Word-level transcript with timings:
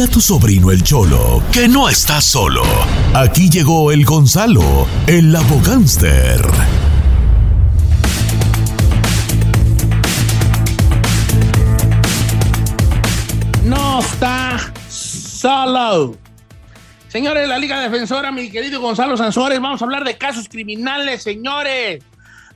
A 0.00 0.06
tu 0.06 0.20
sobrino 0.20 0.70
el 0.70 0.84
Cholo 0.84 1.42
que 1.52 1.66
no 1.66 1.88
está 1.88 2.20
solo. 2.20 2.62
Aquí 3.14 3.50
llegó 3.50 3.90
el 3.90 4.04
Gonzalo, 4.04 4.86
el 5.08 5.34
abogánster. 5.34 6.40
No 13.64 13.98
está 13.98 14.72
solo. 14.88 16.14
Señores 17.08 17.42
de 17.42 17.48
la 17.48 17.58
Liga 17.58 17.80
Defensora, 17.80 18.30
mi 18.30 18.50
querido 18.50 18.80
Gonzalo 18.80 19.16
Sansores, 19.16 19.60
vamos 19.60 19.82
a 19.82 19.84
hablar 19.84 20.04
de 20.04 20.16
casos 20.16 20.48
criminales, 20.48 21.24
señores. 21.24 22.04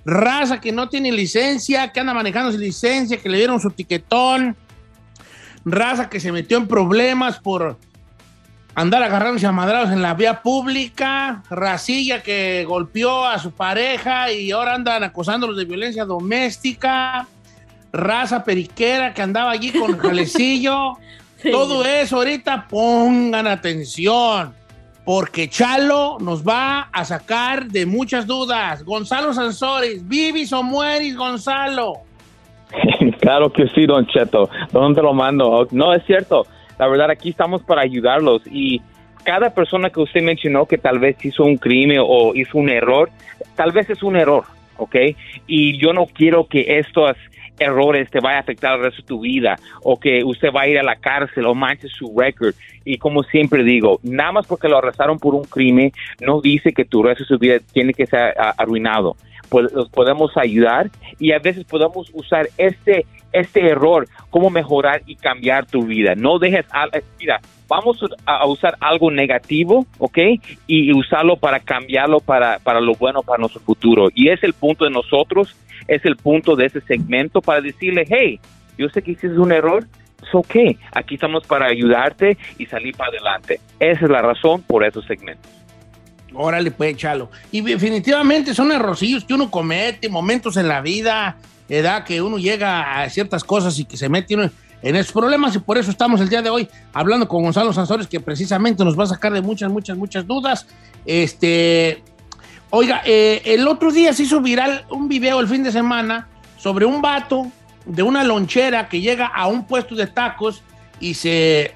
Raza 0.04 0.60
que 0.60 0.70
no 0.70 0.88
tiene 0.88 1.10
licencia, 1.10 1.90
que 1.90 1.98
anda 1.98 2.14
manejando 2.14 2.52
sin 2.52 2.60
licencia, 2.60 3.16
que 3.16 3.28
le 3.28 3.38
dieron 3.38 3.60
su 3.60 3.70
tiquetón. 3.70 4.56
Raza 5.64 6.08
que 6.08 6.20
se 6.20 6.32
metió 6.32 6.56
en 6.56 6.66
problemas 6.66 7.38
por 7.38 7.78
andar 8.74 9.02
agarrándose 9.02 9.46
a 9.46 9.52
madrados 9.52 9.91
en 9.91 10.02
la 10.02 10.14
vía 10.14 10.42
pública. 10.42 11.42
Racilla 11.50 12.22
que 12.22 12.64
golpeó 12.66 13.24
a 13.24 13.38
su 13.38 13.52
pareja 13.52 14.33
y 14.33 14.50
ahora 14.50 14.74
andan 14.74 15.05
acosándolos 15.05 15.56
de 15.56 15.64
violencia 15.64 16.05
doméstica. 16.05 17.27
Raza 17.92 18.42
periquera 18.42 19.12
que 19.12 19.22
andaba 19.22 19.50
allí 19.50 19.70
con 19.70 19.98
jalecillo. 19.98 20.98
Todo 21.50 21.84
eso 21.84 22.16
ahorita 22.16 22.68
pongan 22.68 23.48
atención, 23.48 24.55
porque 25.05 25.50
Chalo 25.50 26.18
nos 26.20 26.46
va 26.46 26.88
a 26.92 27.05
sacar 27.05 27.66
de 27.66 27.84
muchas 27.84 28.28
dudas. 28.28 28.84
Gonzalo 28.84 29.34
Sansores, 29.34 30.06
¿vivis 30.06 30.52
o 30.52 30.62
mueres, 30.62 31.16
Gonzalo? 31.16 32.02
Claro 33.20 33.52
que 33.52 33.68
sí, 33.68 33.86
Don 33.86 34.06
Cheto. 34.06 34.48
¿Dónde 34.72 35.02
lo 35.02 35.12
mando? 35.12 35.66
No, 35.70 35.92
es 35.94 36.04
cierto. 36.04 36.46
La 36.78 36.88
verdad, 36.88 37.10
aquí 37.10 37.30
estamos 37.30 37.62
para 37.62 37.82
ayudarlos 37.82 38.42
y 38.50 38.80
cada 39.24 39.54
persona 39.54 39.90
que 39.90 40.00
usted 40.00 40.22
mencionó 40.22 40.66
que 40.66 40.78
tal 40.78 40.98
vez 40.98 41.24
hizo 41.24 41.44
un 41.44 41.56
crimen 41.56 41.98
o 42.00 42.34
hizo 42.34 42.58
un 42.58 42.68
error, 42.68 43.11
tal 43.55 43.70
vez 43.72 43.88
es 43.90 44.02
un 44.02 44.16
error, 44.16 44.44
¿ok? 44.78 44.96
Y 45.46 45.78
yo 45.78 45.92
no 45.92 46.06
quiero 46.06 46.46
que 46.46 46.78
estos 46.78 47.16
errores 47.58 48.11
te 48.11 48.20
vaya 48.20 48.38
a 48.38 48.40
afectar 48.40 48.74
el 48.74 48.82
resto 48.82 49.02
de 49.02 49.08
tu 49.08 49.20
vida 49.20 49.56
o 49.82 50.00
que 50.00 50.24
usted 50.24 50.48
va 50.55 50.62
a 50.62 50.68
ir 50.68 50.78
a 50.78 50.82
la 50.82 50.96
cárcel 50.96 51.46
o 51.46 51.55
manche 51.55 51.88
su 51.88 52.12
récord. 52.16 52.55
Y 52.84 52.98
como 52.98 53.22
siempre 53.22 53.62
digo, 53.62 54.00
nada 54.02 54.32
más 54.32 54.46
porque 54.46 54.68
lo 54.68 54.78
arrestaron 54.78 55.18
por 55.18 55.34
un 55.34 55.44
crimen 55.44 55.92
no 56.20 56.40
dice 56.40 56.72
que 56.72 56.84
tu 56.84 57.02
resto 57.02 57.24
de 57.24 57.28
su 57.28 57.38
vida 57.38 57.58
tiene 57.72 57.94
que 57.94 58.06
ser 58.06 58.34
arruinado. 58.58 59.16
Los 59.61 59.89
podemos 59.90 60.36
ayudar 60.36 60.90
y 61.18 61.33
a 61.33 61.39
veces 61.39 61.64
podemos 61.64 62.11
usar 62.14 62.48
este 62.57 63.05
este 63.33 63.67
error, 63.67 64.07
cómo 64.30 64.51
mejorar 64.51 65.02
y 65.07 65.17
cambiar 65.17 65.67
tu 65.67 65.85
vida. 65.86 66.14
No 66.14 66.39
dejes, 66.39 66.67
eh, 66.92 67.02
mira, 67.18 67.40
vamos 67.67 67.98
a 68.27 68.46
usar 68.46 68.77
algo 68.80 69.11
negativo, 69.11 69.86
¿ok? 69.98 70.18
Y 70.67 70.92
usarlo 70.92 71.36
para 71.36 71.61
cambiarlo 71.61 72.20
para, 72.20 72.58
para 72.58 72.80
lo 72.80 72.95
bueno 72.95 73.23
para 73.23 73.39
nuestro 73.39 73.61
futuro. 73.62 74.08
Y 74.14 74.29
es 74.29 74.42
el 74.42 74.52
punto 74.52 74.85
de 74.85 74.91
nosotros, 74.91 75.57
es 75.89 76.05
el 76.05 76.17
punto 76.17 76.55
de 76.55 76.67
ese 76.67 76.80
segmento 76.83 77.41
para 77.41 77.61
decirle, 77.61 78.05
hey, 78.08 78.39
yo 78.79 78.89
sé 78.91 79.02
que 79.02 79.12
hiciste 79.12 79.39
un 79.39 79.52
error, 79.52 79.85
es 80.23 80.35
ok, 80.35 80.55
aquí 80.95 81.14
estamos 81.14 81.46
para 81.46 81.67
ayudarte 81.67 82.36
y 82.58 82.67
salir 82.67 82.95
para 82.96 83.11
adelante. 83.11 83.61
Esa 83.80 84.05
es 84.05 84.11
la 84.11 84.23
razón 84.23 84.62
por 84.62 84.85
esos 84.85 85.05
segmentos. 85.07 85.61
Órale, 86.34 86.70
pues, 86.70 86.96
Chalo. 86.96 87.30
Y 87.50 87.60
definitivamente 87.60 88.54
son 88.54 88.72
errorcillos 88.72 89.24
que 89.24 89.34
uno 89.34 89.50
comete, 89.50 90.08
momentos 90.08 90.56
en 90.56 90.68
la 90.68 90.80
vida, 90.80 91.36
edad 91.68 92.04
que 92.04 92.20
uno 92.22 92.38
llega 92.38 93.00
a 93.02 93.08
ciertas 93.10 93.44
cosas 93.44 93.78
y 93.78 93.84
que 93.84 93.96
se 93.96 94.08
mete 94.08 94.34
uno 94.34 94.50
en 94.82 94.96
esos 94.96 95.12
problemas 95.12 95.54
y 95.54 95.60
por 95.60 95.78
eso 95.78 95.90
estamos 95.92 96.20
el 96.20 96.28
día 96.28 96.42
de 96.42 96.50
hoy 96.50 96.68
hablando 96.92 97.28
con 97.28 97.44
Gonzalo 97.44 97.72
Sansores 97.72 98.08
que 98.08 98.18
precisamente 98.18 98.84
nos 98.84 98.98
va 98.98 99.04
a 99.04 99.06
sacar 99.06 99.32
de 99.32 99.40
muchas, 99.40 99.70
muchas, 99.70 99.96
muchas 99.96 100.26
dudas. 100.26 100.66
Este, 101.06 102.02
oiga, 102.70 103.00
eh, 103.04 103.42
el 103.44 103.68
otro 103.68 103.92
día 103.92 104.12
se 104.12 104.24
hizo 104.24 104.40
viral 104.40 104.84
un 104.90 105.08
video 105.08 105.38
el 105.40 105.46
fin 105.46 105.62
de 105.62 105.70
semana 105.70 106.26
sobre 106.58 106.84
un 106.84 107.00
vato 107.00 107.46
de 107.86 108.02
una 108.02 108.24
lonchera 108.24 108.88
que 108.88 109.00
llega 109.00 109.26
a 109.26 109.46
un 109.46 109.66
puesto 109.66 109.94
de 109.94 110.06
tacos 110.08 110.62
y 110.98 111.14
se 111.14 111.74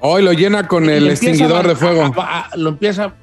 Hoy 0.00 0.22
lo 0.22 0.32
llena 0.32 0.66
con 0.66 0.90
el 0.90 1.08
extinguidor 1.08 1.64
a- 1.64 1.68
de 1.68 1.76
fuego. 1.76 2.02
a- 2.02 2.22
a- 2.22 2.40
a- 2.52 2.56
lo 2.56 2.70
empieza. 2.70 3.14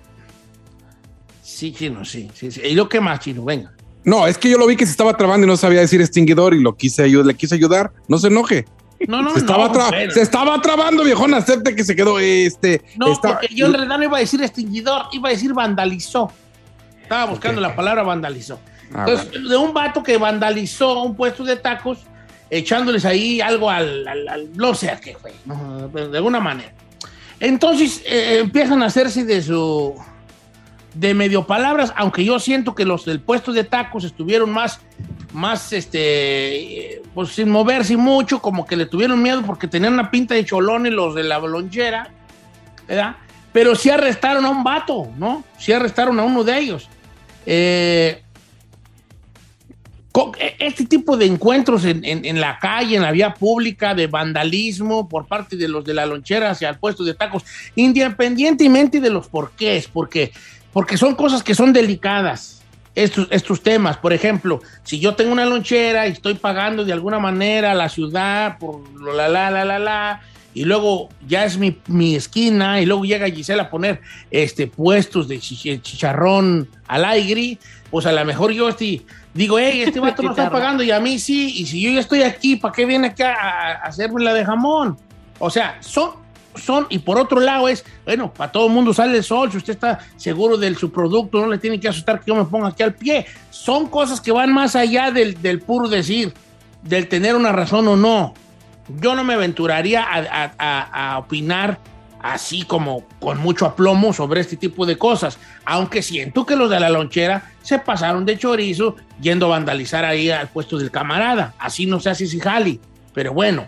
Sí, 1.56 1.74
chino, 1.74 2.06
sí, 2.06 2.30
sí, 2.34 2.52
sí. 2.52 2.62
¿Y 2.64 2.76
lo 2.76 2.88
que 2.88 3.02
más, 3.02 3.20
chino? 3.22 3.44
Venga. 3.44 3.72
No, 4.04 4.28
es 4.28 4.38
que 4.38 4.50
yo 4.50 4.58
lo 4.58 4.68
vi 4.68 4.76
que 4.76 4.86
se 4.86 4.92
estaba 4.92 5.18
trabando 5.18 5.46
y 5.46 5.50
no 5.50 5.58
sabía 5.58 5.82
decir 5.82 6.00
extinguidor 6.00 6.54
y 6.54 6.62
lo 6.62 6.76
quise 6.76 7.04
ayudar, 7.04 7.26
le 7.26 7.34
quise 7.36 7.56
ayudar. 7.56 7.92
No 8.08 8.18
se 8.18 8.28
enoje. 8.28 8.66
No, 9.08 9.22
no, 9.22 9.34
se, 9.34 9.40
estaba 9.40 9.68
no, 9.68 9.74
bueno. 9.90 10.12
se 10.12 10.22
estaba 10.22 10.62
trabando, 10.62 11.04
viejón. 11.04 11.34
Acepte 11.34 11.76
que 11.76 11.84
se 11.84 11.96
quedó 11.96 12.20
este. 12.20 12.82
No, 12.98 13.20
porque 13.22 13.48
yo 13.54 13.66
en 13.66 13.74
realidad 13.74 13.98
no 13.98 14.04
iba 14.04 14.18
a 14.18 14.20
decir 14.20 14.42
extinguidor, 14.44 15.04
iba 15.12 15.30
a 15.30 15.32
decir 15.32 15.54
vandalizó. 15.54 16.32
Estaba 17.02 17.26
buscando 17.26 17.59
la 17.62 17.76
palabra 17.76 18.04
vandalizó. 18.04 18.59
Ah, 18.94 19.06
Entonces, 19.08 19.50
de 19.50 19.58
un 19.58 19.74
vato 19.74 20.04
que 20.04 20.18
vandalizó 20.18 21.02
un 21.04 21.16
puesto 21.16 21.44
de 21.44 21.56
tacos, 21.56 22.00
echándoles 22.50 23.06
ahí 23.06 23.42
algo 23.42 23.70
al, 23.70 24.08
al- 24.08 24.28
al- 24.28 24.50
no 24.56 24.74
sé 24.76 24.90
a 24.92 25.00
qué 25.00 25.16
fue, 25.16 25.34
de 26.09 26.18
alguna 26.18 26.40
manera. 26.40 26.74
Entonces 27.40 28.02
eh, 28.06 28.40
empiezan 28.42 28.82
a 28.84 28.88
hacerse 28.88 29.24
de 29.24 29.42
su 29.42 29.96
de 31.00 31.14
medio 31.14 31.48
palabras, 31.48 31.94
aunque 31.96 32.26
yo 32.26 32.40
siento 32.40 32.76
que 32.76 32.84
los 32.84 33.06
del 33.06 33.22
puesto 33.22 33.54
de 33.54 33.64
tacos 33.64 34.04
estuvieron 34.04 34.52
más, 34.52 34.80
más, 35.34 35.72
este, 35.72 36.96
eh, 36.96 37.02
pues 37.14 37.30
sin 37.30 37.50
moverse 37.50 37.96
mucho, 37.96 38.42
como 38.42 38.66
que 38.66 38.76
le 38.76 38.86
tuvieron 38.86 39.22
miedo 39.22 39.42
porque 39.46 39.68
tenían 39.68 39.94
una 39.94 40.12
pinta 40.12 40.34
de 40.36 40.44
cholones 40.44 40.92
los 40.92 41.16
de 41.16 41.24
la 41.24 41.40
lonchera, 41.40 42.12
¿verdad? 42.88 43.16
Pero 43.54 43.76
sí 43.76 43.90
arrestaron 43.90 44.46
a 44.46 44.50
un 44.50 44.64
vato, 44.64 45.08
¿no? 45.18 45.44
Sí 45.58 45.72
arrestaron 45.72 46.20
a 46.20 46.24
uno 46.24 46.44
de 46.44 46.59
ellos. 46.59 46.90
Eh, 47.46 48.22
e- 50.38 50.56
este 50.59 50.86
tipo 50.86 51.16
de 51.16 51.26
encuentros 51.26 51.86
en, 51.86 52.04
en- 52.04 52.26
en 52.26 52.42
la 52.42 52.59
calle, 52.59 52.98
en 52.98 53.04
la 53.04 53.12
vía 53.12 53.34
pública, 53.34 53.96
de 53.96 54.08
vandalismo 54.08 55.08
por 55.08 55.28
parte 55.28 55.56
de 55.56 55.68
los 55.70 55.85
de 55.85 55.94
la 55.94 56.06
lonchera 56.06 56.50
hacia 56.52 56.68
el 56.70 56.78
puesto 56.78 57.03
de 57.06 57.14
tacos, 57.14 57.44
independientemente 57.76 59.00
de 59.00 59.09
los 59.09 59.28
porqués, 59.29 59.88
porque, 59.88 60.32
porque 60.74 60.98
son 60.98 61.16
cosas 61.16 61.44
que 61.44 61.56
son 61.56 61.74
delicadas. 61.74 62.56
Estos, 62.96 63.28
estos 63.32 63.62
temas, 63.62 63.98
por 63.98 64.12
ejemplo, 64.14 64.62
si 64.84 65.00
yo 65.00 65.14
tengo 65.16 65.32
una 65.32 65.46
lonchera 65.46 66.08
y 66.08 66.12
estoy 66.12 66.34
pagando 66.34 66.84
de 66.84 66.92
alguna 66.92 67.20
manera 67.20 67.72
a 67.72 67.76
la 67.76 67.88
ciudad 67.88 68.58
por 68.58 68.82
lo 69.00 69.14
la 69.14 69.30
la 69.30 69.50
la 69.52 69.64
la 69.64 69.80
la, 69.80 70.22
y 70.54 70.66
luego 70.66 71.08
ya 71.26 71.46
es 71.46 71.58
mi, 71.58 71.78
mi 71.88 72.16
esquina, 72.16 72.82
y 72.82 72.86
luego 72.86 73.06
llega 73.06 73.30
Gisela 73.30 73.64
a 73.64 73.70
poner 73.70 74.02
este, 74.32 74.68
puestos 74.68 75.28
de 75.28 75.40
chi- 75.40 75.80
chicharrón 75.80 76.68
al 76.88 77.06
aire, 77.06 77.58
pues 77.92 78.06
a 78.08 78.12
lo 78.12 78.26
mejor 78.26 78.52
yo 78.52 78.68
estoy, 78.68 79.06
digo, 79.34 79.60
hey, 79.60 79.84
este 79.84 80.00
vato 80.02 80.24
no 80.24 80.32
está 80.32 80.50
pagando 80.50 80.84
y 80.84 80.92
a 80.92 81.00
mí 81.00 81.20
sí, 81.20 81.54
y 81.62 81.68
si 81.68 81.80
yo 81.82 81.92
ya 81.92 82.00
estoy 82.02 82.24
aquí, 82.24 82.56
¿para 82.58 82.74
qué 82.74 82.86
viene 82.86 83.08
acá 83.10 83.34
a, 83.34 83.72
a 83.72 83.74
hacerme 83.88 84.24
la 84.24 84.34
de 84.34 84.44
jamón? 84.44 84.98
O 85.38 85.50
sea, 85.50 85.78
son, 85.80 86.12
son, 86.55 86.87
y 86.90 86.99
por 86.99 87.19
otro 87.19 87.40
lado 87.40 87.67
es, 87.67 87.85
bueno, 88.05 88.34
para 88.34 88.51
todo 88.51 88.67
el 88.67 88.73
mundo 88.73 88.93
sale 88.93 89.17
el 89.17 89.23
sol, 89.23 89.51
si 89.51 89.57
usted 89.57 89.73
está 89.73 89.99
seguro 90.17 90.57
de 90.57 90.73
su 90.75 90.91
producto, 90.91 91.40
no 91.41 91.47
le 91.47 91.57
tiene 91.57 91.79
que 91.79 91.87
asustar 91.87 92.19
que 92.19 92.25
yo 92.28 92.35
me 92.35 92.46
ponga 92.46 92.69
aquí 92.69 92.84
al 92.84 92.93
pie. 92.96 93.25
Son 93.51 93.87
cosas 93.87 94.19
que 94.22 94.31
van 94.31 94.51
más 94.53 94.75
allá 94.75 95.11
del, 95.11 95.41
del 95.41 95.59
puro 95.61 95.87
decir, 95.87 96.34
del 96.81 97.07
tener 97.07 97.35
una 97.35 97.51
razón 97.51 97.87
o 97.87 97.96
no. 97.96 98.34
yo 98.99 99.13
no 99.16 99.23
me 99.23 99.35
aventuraría 99.35 100.03
a, 100.03 100.51
a- 100.57 101.13
a- 101.13 101.17
opinar 101.19 101.78
así 102.22 102.63
como 102.63 103.03
con 103.19 103.37
mucho 103.37 103.66
aplomo 103.66 104.11
sobre 104.11 104.41
este 104.41 104.57
tipo 104.57 104.85
de 104.85 104.97
cosas, 104.97 105.37
aunque 105.63 106.01
siento 106.01 106.46
que 106.46 106.55
los 106.57 106.69
de 106.69 106.79
la 106.79 106.90
lonchera 106.90 107.51
se 107.61 107.79
pasaron 107.79 108.25
de 108.25 108.37
chorizo 108.37 108.96
yendo 109.22 109.46
a 109.46 109.49
vandalizar 109.49 110.03
ahí 110.03 110.29
al 110.29 110.49
puesto 110.49 110.78
del 110.78 110.91
camarada. 110.91 111.53
Así 111.59 111.85
no 111.85 111.99
se 111.99 112.09
hace 112.09 112.25
si 112.28 112.40
jali, 112.40 112.81
pero 113.13 113.31
bueno. 113.34 113.67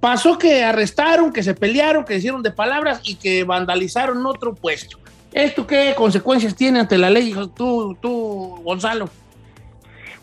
Pasó 0.00 0.38
que 0.38 0.62
arrestaron, 0.64 1.32
que 1.32 1.42
se 1.42 1.54
pelearon, 1.54 2.04
que 2.04 2.16
hicieron 2.16 2.42
de 2.42 2.50
palabras 2.50 3.00
y 3.04 3.16
que 3.16 3.44
vandalizaron 3.44 4.24
otro 4.26 4.54
puesto. 4.54 4.98
¿Esto 5.32 5.66
qué 5.66 5.92
consecuencias 5.94 6.56
tiene 6.56 6.80
ante 6.80 6.96
la 6.98 7.10
ley, 7.10 7.32
tú, 7.54 7.96
tú 8.00 8.60
Gonzalo? 8.64 9.08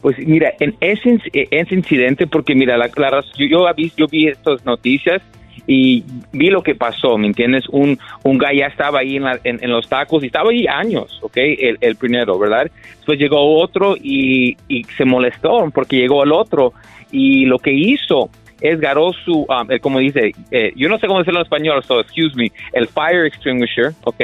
Pues 0.01 0.18
mira, 0.19 0.53
en 0.59 0.75
ese, 0.79 1.19
eh, 1.33 1.47
ese 1.51 1.75
incidente, 1.75 2.27
porque 2.27 2.56
mira, 2.56 2.77
la, 2.77 2.89
la 2.95 3.24
yo, 3.38 3.45
yo, 3.45 3.65
vi, 3.75 3.91
yo 3.95 4.07
vi 4.07 4.27
estas 4.27 4.65
noticias 4.65 5.21
y 5.65 6.03
vi 6.31 6.47
lo 6.50 6.62
que 6.62 6.75
pasó, 6.75 7.18
¿me 7.18 7.27
entiendes? 7.27 7.63
Un, 7.69 7.97
un 8.23 8.38
guy 8.38 8.59
ya 8.59 8.68
estaba 8.68 9.00
ahí 9.00 9.15
en, 9.18 9.23
la- 9.23 9.39
en- 9.44 9.63
en 9.63 9.71
los 9.71 9.88
tacos 9.89 10.23
y 10.23 10.27
estaba 10.27 10.51
ahí 10.51 10.65
años, 10.68 11.19
¿ok? 11.21 11.38
El, 11.38 11.77
el 11.81 11.95
primero, 11.95 12.38
¿verdad? 12.38 12.69
Después 12.97 13.18
llegó 13.19 13.59
otro 13.59 13.95
y, 13.97 14.56
y 14.68 14.83
se 14.97 15.03
molestó 15.06 15.69
porque 15.73 15.97
llegó 15.97 16.23
el 16.23 16.31
otro 16.31 16.73
y 17.12 17.45
lo 17.45 17.59
que 17.59 17.71
hizo 17.73 18.30
es 18.62 18.80
garó 18.80 19.12
su, 19.13 19.45
um, 19.48 19.71
el- 19.71 19.80
como 19.81 20.00
dice, 20.00 20.31
eh, 20.51 20.71
yo 20.75 20.89
no 20.89 20.98
sé 20.98 21.07
cómo 21.07 21.19
decirlo 21.19 21.39
en 21.39 21.45
español, 21.45 21.83
so 21.83 22.00
excuse 22.00 22.36
me, 22.36 22.51
el 22.74 22.88
fire 22.88 23.25
extinguisher, 23.25 23.92
¿ok? 24.04 24.21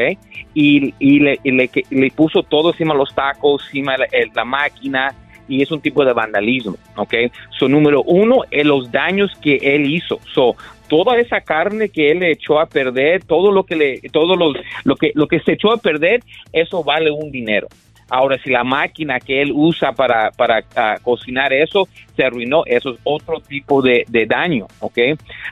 Y, 0.54 0.94
y 1.00 1.20
le, 1.20 1.40
y 1.44 1.52
le, 1.52 2.12
puso 2.12 2.44
todo 2.44 2.72
encima 2.72 2.94
los 2.94 3.14
tacos, 3.14 3.64
encima 3.66 3.96
la, 3.98 4.46
máquina, 4.46 5.14
y 5.48 5.62
es 5.62 5.72
un 5.72 5.82
tipo 5.82 6.06
de 6.06 6.14
vandalismo, 6.14 6.76
¿ok? 6.96 7.14
So, 7.58 7.68
número 7.68 8.02
uno, 8.04 8.42
eh, 8.52 8.64
los 8.64 8.92
daños 8.92 9.32
que 9.42 9.56
él 9.62 9.92
hizo. 9.92 10.20
So, 10.34 10.56
toda 10.88 11.18
esa 11.18 11.42
carne 11.42 11.90
que 11.90 12.12
él 12.12 12.20
le 12.20 12.32
echó 12.32 12.60
a 12.60 12.66
perder, 12.68 13.24
todo 13.24 13.52
lo 13.52 13.64
que 13.64 13.76
le, 13.76 14.00
todo 14.12 14.36
los, 14.36 14.56
lo 14.84 14.96
que, 14.96 15.12
lo 15.16 15.28
que 15.28 15.40
se 15.40 15.54
echó 15.54 15.72
a 15.72 15.78
perder, 15.78 16.22
eso 16.52 16.84
vale 16.84 17.12
un 17.12 17.32
dinero. 17.32 17.68
Ahora, 18.16 18.38
si 18.44 18.52
la 18.52 18.64
máquina 18.64 19.20
que 19.20 19.42
él 19.42 19.52
usa 19.52 19.92
para, 19.92 20.30
para 20.30 20.64
ah, 20.76 20.98
cocinar 21.02 21.52
eso 21.52 21.88
se 22.16 22.24
arruinó, 22.24 22.62
eso 22.68 22.92
es 22.92 23.00
otro 23.04 23.40
tipo 23.40 23.82
de, 23.82 24.06
de 24.08 24.28
daño, 24.28 24.68
¿ok? 24.82 25.00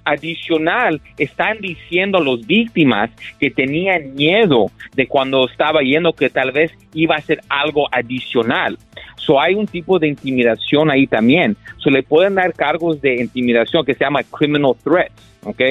Adicional, 0.05 1.01
están 1.17 1.57
diciendo 1.59 2.19
a 2.19 2.21
los 2.21 2.45
víctimas 2.45 3.09
que 3.39 3.49
tenían 3.49 4.13
miedo 4.13 4.67
de 4.93 5.07
cuando 5.07 5.49
estaba 5.49 5.81
yendo 5.81 6.13
que 6.13 6.29
tal 6.29 6.51
vez 6.51 6.71
iba 6.93 7.15
a 7.15 7.21
ser 7.21 7.41
algo 7.49 7.87
adicional. 7.91 8.77
So 9.15 9.41
hay 9.41 9.55
un 9.55 9.65
tipo 9.65 9.97
de 9.97 10.09
intimidación 10.09 10.91
ahí 10.91 11.07
también. 11.07 11.57
So 11.77 11.89
le 11.89 12.03
pueden 12.03 12.35
dar 12.35 12.53
cargos 12.53 13.01
de 13.01 13.15
intimidación 13.15 13.83
que 13.83 13.95
se 13.95 14.03
llama 14.03 14.21
criminal 14.21 14.75
threats, 14.83 15.39
¿ok? 15.45 15.61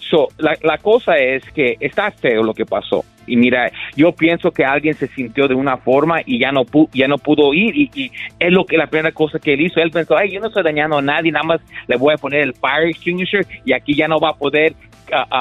So 0.00 0.28
la, 0.36 0.54
la 0.62 0.76
cosa 0.76 1.16
es 1.16 1.50
que 1.52 1.78
está 1.80 2.10
feo 2.10 2.42
lo 2.42 2.52
que 2.52 2.66
pasó. 2.66 3.06
Y 3.26 3.36
mira, 3.36 3.70
yo 3.96 4.12
pienso 4.12 4.50
que 4.50 4.64
alguien 4.64 4.94
se 4.94 5.08
sintió 5.08 5.48
de 5.48 5.54
una 5.54 5.76
forma 5.76 6.20
y 6.24 6.38
ya 6.38 6.52
no, 6.52 6.64
pu- 6.64 6.88
ya 6.92 7.08
no 7.08 7.18
pudo 7.18 7.52
ir 7.54 7.74
y, 7.76 8.10
es 8.38 8.52
lo 8.52 8.64
que 8.64 8.76
la 8.76 8.86
primera 8.86 9.12
cosa 9.12 9.38
que 9.38 9.54
él 9.54 9.60
hizo. 9.62 9.80
Él 9.80 9.90
pensó, 9.90 10.16
ay, 10.16 10.30
yo 10.30 10.40
no 10.40 10.48
estoy 10.48 10.62
dañando 10.62 10.98
a 10.98 11.02
nadie, 11.02 11.32
nada 11.32 11.44
más 11.44 11.60
le 11.86 11.96
voy 11.96 12.14
a 12.14 12.18
poner 12.18 12.40
el 12.42 12.54
fire 12.54 12.88
extinguisher 12.88 13.46
y 13.64 13.72
aquí 13.72 13.94
ya 13.94 14.08
no 14.08 14.18
va 14.18 14.30
a 14.30 14.34
poder 14.34 14.74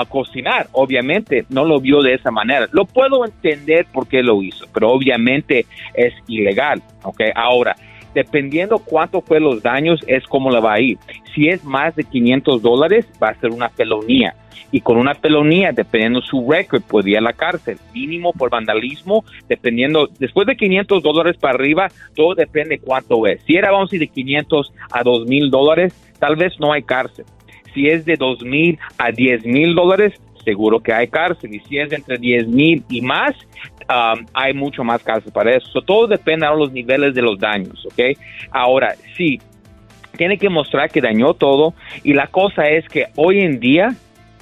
cocinar. 0.10 0.68
Obviamente 0.74 1.46
no 1.50 1.66
lo 1.66 1.80
vio 1.80 2.02
de 2.02 2.14
esa 2.14 2.32
manera. 2.32 2.68
Lo 2.72 2.86
puedo 2.86 3.26
entender 3.26 3.86
por 3.92 4.08
qué 4.08 4.22
lo 4.22 4.42
hizo, 4.42 4.66
pero 4.74 4.90
obviamente 4.92 5.66
es 5.94 6.14
ilegal. 6.28 6.82
¿ok? 7.04 7.22
Ahora, 7.36 7.76
dependiendo 8.16 8.80
cuánto 8.80 9.22
fue 9.22 9.40
los 9.40 9.62
daños, 9.62 10.00
es 10.08 10.24
cómo 10.24 10.50
le 10.50 10.62
va 10.62 10.74
a 10.74 10.80
ir. 10.80 10.98
Si 11.36 11.50
es 11.50 11.64
más 11.64 11.96
de 11.96 12.06
500 12.06 12.62
dólares, 12.62 13.06
va 13.22 13.30
a 13.30 13.40
ser 13.40 13.52
una 13.52 13.70
felonía. 13.70 14.34
Y 14.72 14.82
con 14.82 14.98
una 14.98 15.14
felonía, 15.14 15.72
dependiendo 15.74 16.22
su 16.22 16.50
récord, 16.50 16.82
puede 16.82 17.12
ir 17.12 17.18
a 17.18 17.22
la 17.22 17.34
cárcel. 17.34 17.78
Mínimo 17.94 18.32
por 18.34 18.50
vandalismo, 18.50 19.24
dependiendo, 19.48 20.10
después 20.18 20.48
de 20.48 20.56
500 20.56 21.04
dólares 21.04 21.38
para 21.38 21.56
arriba, 21.56 21.90
todo 22.16 22.34
depende 22.34 22.80
cuánto 22.80 23.28
es. 23.28 23.44
Si 23.44 23.56
era, 23.56 23.72
vamos 23.72 23.90
a 23.90 23.92
decir, 23.92 24.00
de 24.00 24.08
500 24.08 24.74
a 24.92 25.04
2 25.04 25.28
mil 25.28 25.52
dólares, 25.52 25.94
tal 26.20 26.38
vez 26.38 26.60
no 26.60 26.72
hay 26.72 26.84
cárcel. 26.84 27.26
Si 27.74 27.88
es 27.88 28.06
de 28.06 28.16
2 28.16 28.44
mil 28.44 28.80
a 28.98 29.12
10 29.12 29.46
mil 29.46 29.76
dólares, 29.76 30.14
seguro 30.46 30.80
que 30.80 30.94
hay 30.94 31.08
cárcel. 31.08 31.54
Y 31.54 31.60
si 31.62 31.78
es 31.78 31.92
entre 31.92 32.18
10 32.18 32.48
mil 32.48 32.84
y 32.90 33.02
más, 33.02 33.36
um, 33.90 34.26
hay 34.34 34.54
mucho 34.54 34.84
más 34.84 35.04
cárcel 35.04 35.34
para 35.34 35.56
eso. 35.56 35.68
So, 35.72 35.82
todo 35.82 36.08
depende 36.08 36.48
de 36.48 36.56
los 36.56 36.72
niveles 36.72 37.14
de 37.14 37.22
los 37.22 37.38
daños, 37.38 37.86
¿ok? 37.86 38.18
Ahora, 38.52 38.96
sí, 39.18 39.40
tiene 40.16 40.38
que 40.38 40.50
mostrar 40.50 40.90
que 40.90 41.02
dañó 41.02 41.34
todo. 41.34 41.74
Y 42.04 42.14
la 42.14 42.28
cosa 42.28 42.70
es 42.70 42.88
que 42.88 43.08
hoy 43.16 43.42
en 43.42 43.60
día 43.60 43.96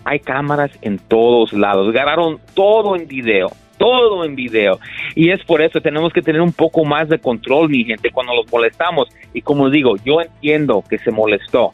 hay 0.06 0.20
cámaras 0.20 0.72
en 0.82 1.00
todos 1.00 1.54
lados. 1.54 1.92
Grabaron 1.92 2.40
todo 2.54 2.96
en 2.96 3.08
video. 3.08 3.50
Todo 3.78 4.24
en 4.24 4.36
video. 4.36 4.80
Y 5.16 5.32
es 5.32 5.44
por 5.44 5.62
eso 5.62 5.82
tenemos 5.82 6.14
que 6.14 6.22
tener 6.22 6.42
un 6.42 6.54
poco 6.54 6.86
más 6.86 7.10
de 7.10 7.20
control, 7.20 7.70
mi 7.70 7.84
gente, 7.84 8.12
cuando 8.12 8.36
los 8.36 8.50
molestamos. 8.52 9.10
Y 9.34 9.42
como 9.42 9.70
digo, 9.70 9.96
yo 10.06 10.22
entiendo 10.22 10.84
que 10.88 11.00
se 11.00 11.12
molestó. 11.12 11.72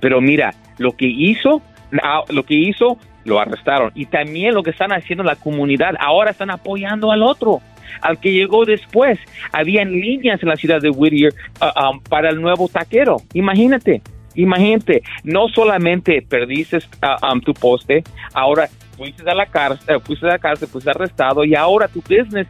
Pero 0.00 0.20
mira, 0.20 0.54
lo 0.78 0.92
que 0.92 1.06
hizo, 1.06 1.62
ah, 2.02 2.22
lo 2.30 2.42
que 2.44 2.54
hizo, 2.54 2.98
lo 3.24 3.38
arrestaron. 3.40 3.92
Y 3.94 4.06
también 4.06 4.54
lo 4.54 4.62
que 4.62 4.70
están 4.70 4.92
haciendo 4.92 5.24
la 5.24 5.36
comunidad, 5.36 5.94
ahora 5.98 6.30
están 6.30 6.50
apoyando 6.50 7.12
al 7.12 7.22
otro, 7.22 7.60
al 8.00 8.18
que 8.18 8.32
llegó 8.32 8.64
después. 8.64 9.18
Habían 9.52 9.90
líneas 9.92 10.42
en 10.42 10.48
la 10.48 10.56
ciudad 10.56 10.80
de 10.80 10.90
Whittier 10.90 11.34
um, 11.60 12.00
para 12.00 12.30
el 12.30 12.40
nuevo 12.40 12.68
taquero. 12.68 13.16
Imagínate, 13.34 14.02
imagínate, 14.34 15.02
no 15.24 15.48
solamente 15.48 16.22
perdiste 16.22 16.78
um, 17.32 17.40
tu 17.40 17.54
poste, 17.54 18.02
ahora 18.32 18.68
fuiste 18.96 19.28
a 19.28 19.34
la 19.34 19.46
cárcel, 19.46 19.96
eh, 19.96 20.00
fuiste 20.00 20.26
a 20.26 20.30
la 20.30 20.38
cárcel, 20.38 20.68
fuiste 20.68 20.90
arrestado 20.90 21.44
y 21.44 21.54
ahora 21.54 21.88
tu 21.88 22.00
business 22.00 22.46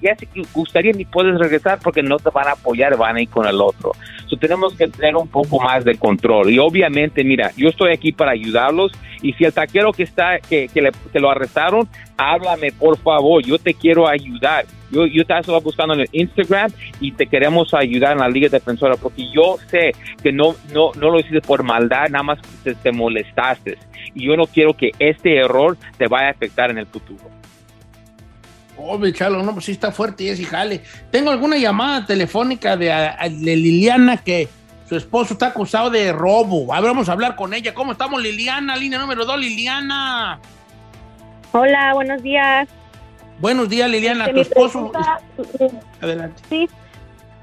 ya 0.00 0.14
se 0.14 0.28
gustaría 0.52 0.92
ni 0.92 1.04
puedes 1.04 1.38
regresar 1.38 1.78
porque 1.82 2.02
no 2.02 2.18
te 2.18 2.30
van 2.30 2.48
a 2.48 2.52
apoyar, 2.52 2.96
van 2.96 3.16
a 3.16 3.22
ir 3.22 3.28
con 3.28 3.46
el 3.46 3.60
otro. 3.60 3.92
Tenemos 4.36 4.74
que 4.74 4.88
tener 4.88 5.16
un 5.16 5.28
poco 5.28 5.60
más 5.60 5.84
de 5.84 5.96
control 5.96 6.50
y 6.50 6.58
obviamente, 6.58 7.24
mira, 7.24 7.50
yo 7.56 7.68
estoy 7.68 7.92
aquí 7.92 8.12
para 8.12 8.32
ayudarlos 8.32 8.92
y 9.22 9.32
si 9.34 9.44
el 9.44 9.52
taquero 9.52 9.92
que 9.92 10.02
está 10.04 10.38
que, 10.38 10.68
que, 10.68 10.80
le- 10.82 10.92
que 11.12 11.20
lo 11.20 11.30
arrestaron, 11.30 11.88
háblame 12.16 12.72
por 12.72 12.96
favor, 12.98 13.42
yo 13.44 13.58
te 13.58 13.74
quiero 13.74 14.08
ayudar. 14.08 14.64
Yo, 14.90 15.06
yo 15.06 15.24
te 15.24 15.38
estaba 15.38 15.60
buscando 15.60 15.94
en 15.94 16.00
el 16.00 16.08
Instagram 16.10 16.72
y 17.00 17.12
te 17.12 17.26
queremos 17.26 17.72
ayudar 17.74 18.12
en 18.12 18.18
la 18.18 18.28
Liga 18.28 18.48
Defensora 18.48 18.96
porque 18.96 19.30
yo 19.32 19.56
sé 19.68 19.92
que 20.20 20.32
no, 20.32 20.56
no, 20.74 20.90
no 20.98 21.10
lo 21.10 21.20
hiciste 21.20 21.40
por 21.40 21.62
maldad, 21.62 22.08
nada 22.08 22.24
más 22.24 22.38
te 22.82 22.90
molestaste. 22.90 23.78
Y 24.14 24.26
yo 24.26 24.36
no 24.36 24.46
quiero 24.46 24.74
que 24.74 24.90
este 24.98 25.36
error 25.36 25.76
te 25.96 26.08
vaya 26.08 26.28
a 26.28 26.30
afectar 26.30 26.70
en 26.72 26.78
el 26.78 26.86
futuro. 26.86 27.22
Chalo, 29.12 29.42
no, 29.42 29.52
pues 29.52 29.64
sí 29.66 29.72
está 29.72 29.92
fuerte 29.92 30.24
y 30.24 30.28
ese 30.28 30.44
jale. 30.44 30.82
Tengo 31.10 31.30
alguna 31.30 31.56
llamada 31.56 32.06
telefónica 32.06 32.76
de, 32.76 32.86
de 32.88 33.56
Liliana 33.56 34.16
que 34.18 34.48
su 34.88 34.96
esposo 34.96 35.34
está 35.34 35.48
acusado 35.48 35.90
de 35.90 36.12
robo. 36.12 36.72
A 36.74 36.80
ver, 36.80 36.90
vamos 36.90 37.08
a 37.08 37.12
hablar 37.12 37.36
con 37.36 37.54
ella. 37.54 37.74
¿Cómo 37.74 37.92
estamos, 37.92 38.20
Liliana? 38.22 38.76
Línea 38.76 38.98
número 38.98 39.24
dos, 39.24 39.38
Liliana. 39.38 40.38
Hola, 41.52 41.92
buenos 41.94 42.22
días. 42.22 42.68
Buenos 43.40 43.68
días, 43.68 43.88
Liliana. 43.90 44.24
Este, 44.26 44.34
Tu 44.34 44.40
esposo. 44.40 44.90
pregunta- 44.92 45.20
Adelante. 46.00 46.42
Sí, 46.48 46.68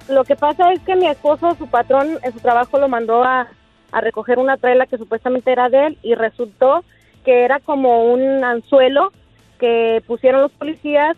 lo 0.09 0.23
que 0.23 0.35
pasa 0.35 0.71
es 0.73 0.79
que 0.81 0.95
mi 0.95 1.07
esposo, 1.07 1.55
su 1.57 1.67
patrón, 1.67 2.19
en 2.23 2.33
su 2.33 2.39
trabajo 2.39 2.77
lo 2.79 2.87
mandó 2.87 3.23
a, 3.23 3.47
a 3.91 4.01
recoger 4.01 4.39
una 4.39 4.57
traila 4.57 4.85
que 4.85 4.97
supuestamente 4.97 5.51
era 5.51 5.69
de 5.69 5.87
él 5.87 5.97
y 6.03 6.15
resultó 6.15 6.83
que 7.25 7.43
era 7.43 7.59
como 7.59 8.05
un 8.13 8.43
anzuelo 8.43 9.11
que 9.59 10.01
pusieron 10.07 10.41
los 10.43 10.51
policías 10.51 11.17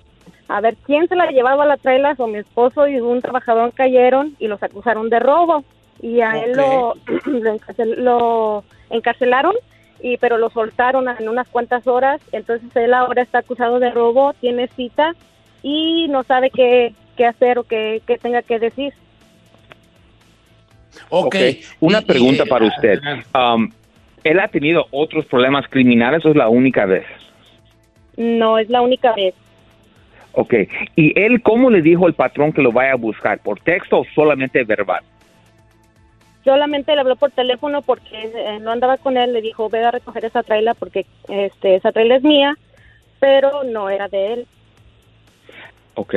a 0.50 0.60
ver 0.62 0.76
quién 0.86 1.08
se 1.08 1.16
la 1.16 1.28
llevaba 1.32 1.64
a 1.64 1.68
la 1.68 1.78
traila, 1.78 2.16
o 2.18 2.28
mi 2.28 2.40
esposo 2.40 2.88
y 2.88 3.00
un 3.00 3.22
trabajador 3.22 3.72
cayeron 3.74 4.36
y 4.40 4.48
los 4.48 4.62
acusaron 4.62 5.10
de 5.10 5.20
robo 5.20 5.64
y 6.02 6.22
a 6.22 6.44
él 6.44 6.54
lo, 6.58 6.96
lo, 7.26 7.56
encarcel- 7.56 7.96
lo 7.98 8.64
encarcelaron 8.90 9.54
y 10.02 10.18
pero 10.18 10.38
lo 10.38 10.50
soltaron 10.50 11.06
en 11.08 11.30
unas 11.30 11.48
cuantas 11.50 11.86
horas, 11.88 12.20
entonces 12.32 12.70
él 12.76 12.94
ahora 12.94 13.22
está 13.22 13.40
acusado 13.40 13.80
de 13.80 13.92
robo, 13.92 14.34
tiene 14.42 14.68
cita 14.70 15.14
y 15.62 16.08
no 16.10 16.24
sabe 16.24 16.50
qué, 16.50 16.94
qué 17.16 17.26
hacer 17.28 17.60
o 17.60 17.64
qué, 17.64 18.02
qué 18.08 18.18
tenga 18.18 18.42
que 18.42 18.60
decir. 18.60 18.94
Ok. 21.10 21.36
Ok, 21.36 21.36
Una 21.82 22.00
Y- 22.00 22.06
pregunta 22.06 22.44
eh, 22.44 22.48
para 22.48 22.66
usted. 22.66 22.98
adelante. 23.00 23.28
Um, 23.38 23.70
¿Él 24.24 24.40
ha 24.40 24.48
tenido 24.48 24.86
otros 24.92 25.26
problemas 25.26 25.66
criminales 25.70 26.26
o 26.26 26.30
es 26.30 26.36
la 26.36 26.50
única 26.50 26.86
vez? 26.86 27.06
No 28.18 28.58
es 28.58 28.70
la 28.70 28.82
única 28.82 29.14
vez. 29.14 29.34
Ok. 30.34 30.54
¿Y 30.96 31.20
él 31.20 31.42
cómo 31.42 31.70
le 31.70 31.82
dijo 31.82 32.06
al 32.06 32.14
patrón 32.14 32.54
que 32.54 32.62
lo 32.62 32.72
vaya 32.72 32.94
a 32.94 32.96
buscar? 32.96 33.40
¿Por 33.40 33.60
texto 33.60 34.00
o 34.00 34.06
solamente 34.16 34.64
verbal? 34.64 35.04
Solamente 36.44 36.94
le 36.96 37.02
habló 37.02 37.16
por 37.16 37.32
teléfono 37.32 37.82
porque 37.82 38.16
eh, 38.16 38.60
no 38.62 38.72
andaba 38.72 38.98
con 38.98 39.18
él, 39.18 39.34
le 39.34 39.42
dijo, 39.42 39.70
ve 39.70 39.84
a 39.84 39.92
recoger 39.92 40.26
esa 40.26 40.44
traila 40.44 40.74
porque 40.74 41.06
este 41.28 41.76
esa 41.76 41.92
traila 41.92 42.16
es 42.16 42.24
mía, 42.24 42.56
pero 43.20 43.64
no 43.64 43.90
era 43.90 44.08
de 44.08 44.34
él. 44.34 44.48
Ok, 45.96 46.16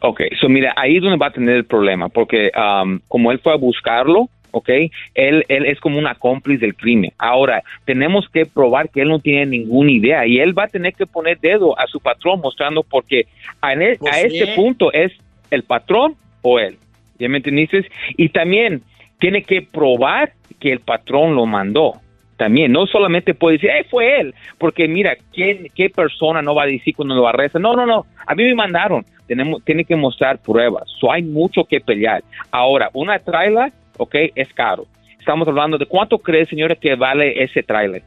ok. 0.00 0.20
So, 0.38 0.48
mira, 0.48 0.74
ahí 0.76 0.96
es 0.96 1.02
donde 1.02 1.16
va 1.16 1.28
a 1.28 1.32
tener 1.32 1.56
el 1.56 1.64
problema, 1.64 2.10
porque 2.10 2.50
um, 2.54 3.00
como 3.08 3.32
él 3.32 3.38
fue 3.38 3.54
a 3.54 3.56
buscarlo, 3.56 4.28
¿ok? 4.56 4.68
Él, 5.14 5.44
él 5.48 5.66
es 5.66 5.78
como 5.80 5.98
una 5.98 6.14
cómplice 6.14 6.60
del 6.60 6.74
crimen. 6.74 7.12
Ahora, 7.18 7.62
tenemos 7.84 8.28
que 8.28 8.46
probar 8.46 8.88
que 8.88 9.02
él 9.02 9.08
no 9.08 9.18
tiene 9.18 9.46
ninguna 9.46 9.90
idea 9.90 10.26
y 10.26 10.38
él 10.38 10.58
va 10.58 10.64
a 10.64 10.68
tener 10.68 10.94
que 10.94 11.06
poner 11.06 11.38
dedo 11.40 11.78
a 11.78 11.86
su 11.86 12.00
patrón 12.00 12.40
mostrando 12.40 12.82
porque 12.82 13.26
a, 13.60 13.74
e- 13.74 13.96
Pues 13.98 14.12
a 14.12 14.20
este 14.20 14.44
¿eh? 14.44 14.54
punto 14.56 14.92
es 14.92 15.12
el 15.50 15.62
patrón 15.62 16.14
o 16.42 16.58
él. 16.58 16.76
¿Ya 17.18 17.28
me 17.28 17.38
entendiste? 17.38 17.86
Y 18.16 18.28
también 18.28 18.82
tiene 19.18 19.42
que 19.42 19.62
probar 19.62 20.32
que 20.60 20.72
el 20.72 20.80
patrón 20.80 21.34
lo 21.34 21.46
mandó. 21.46 21.94
También, 22.36 22.70
no 22.70 22.86
solamente 22.86 23.32
puede 23.32 23.54
decir, 23.56 23.70
eh, 23.70 23.86
fue 23.90 24.20
él, 24.20 24.34
porque 24.58 24.86
mira, 24.86 25.16
¿quién, 25.32 25.70
¿qué 25.74 25.88
persona 25.88 26.42
no 26.42 26.54
va 26.54 26.64
a 26.64 26.66
decir 26.66 26.94
cuando 26.94 27.14
lo 27.14 27.26
arrestan? 27.26 27.62
No, 27.62 27.74
no, 27.74 27.86
no, 27.86 28.04
a 28.26 28.34
mí 28.34 28.44
me 28.44 28.54
mandaron, 28.54 29.06
tenemos, 29.26 29.64
tiene 29.64 29.86
que 29.86 29.96
mostrar 29.96 30.38
pruebas, 30.42 30.84
so, 31.00 31.10
hay 31.10 31.22
mucho 31.22 31.64
que 31.64 31.80
pelear. 31.80 32.22
Ahora, 32.50 32.90
una 32.92 33.18
trailer, 33.18 33.72
ok, 33.98 34.14
es 34.34 34.52
caro. 34.54 34.86
Estamos 35.18 35.46
hablando 35.48 35.78
de 35.78 35.86
cuánto 35.86 36.18
cree, 36.18 36.46
señora, 36.46 36.74
que 36.76 36.94
vale 36.94 37.42
ese 37.42 37.62
trailer. 37.62 38.02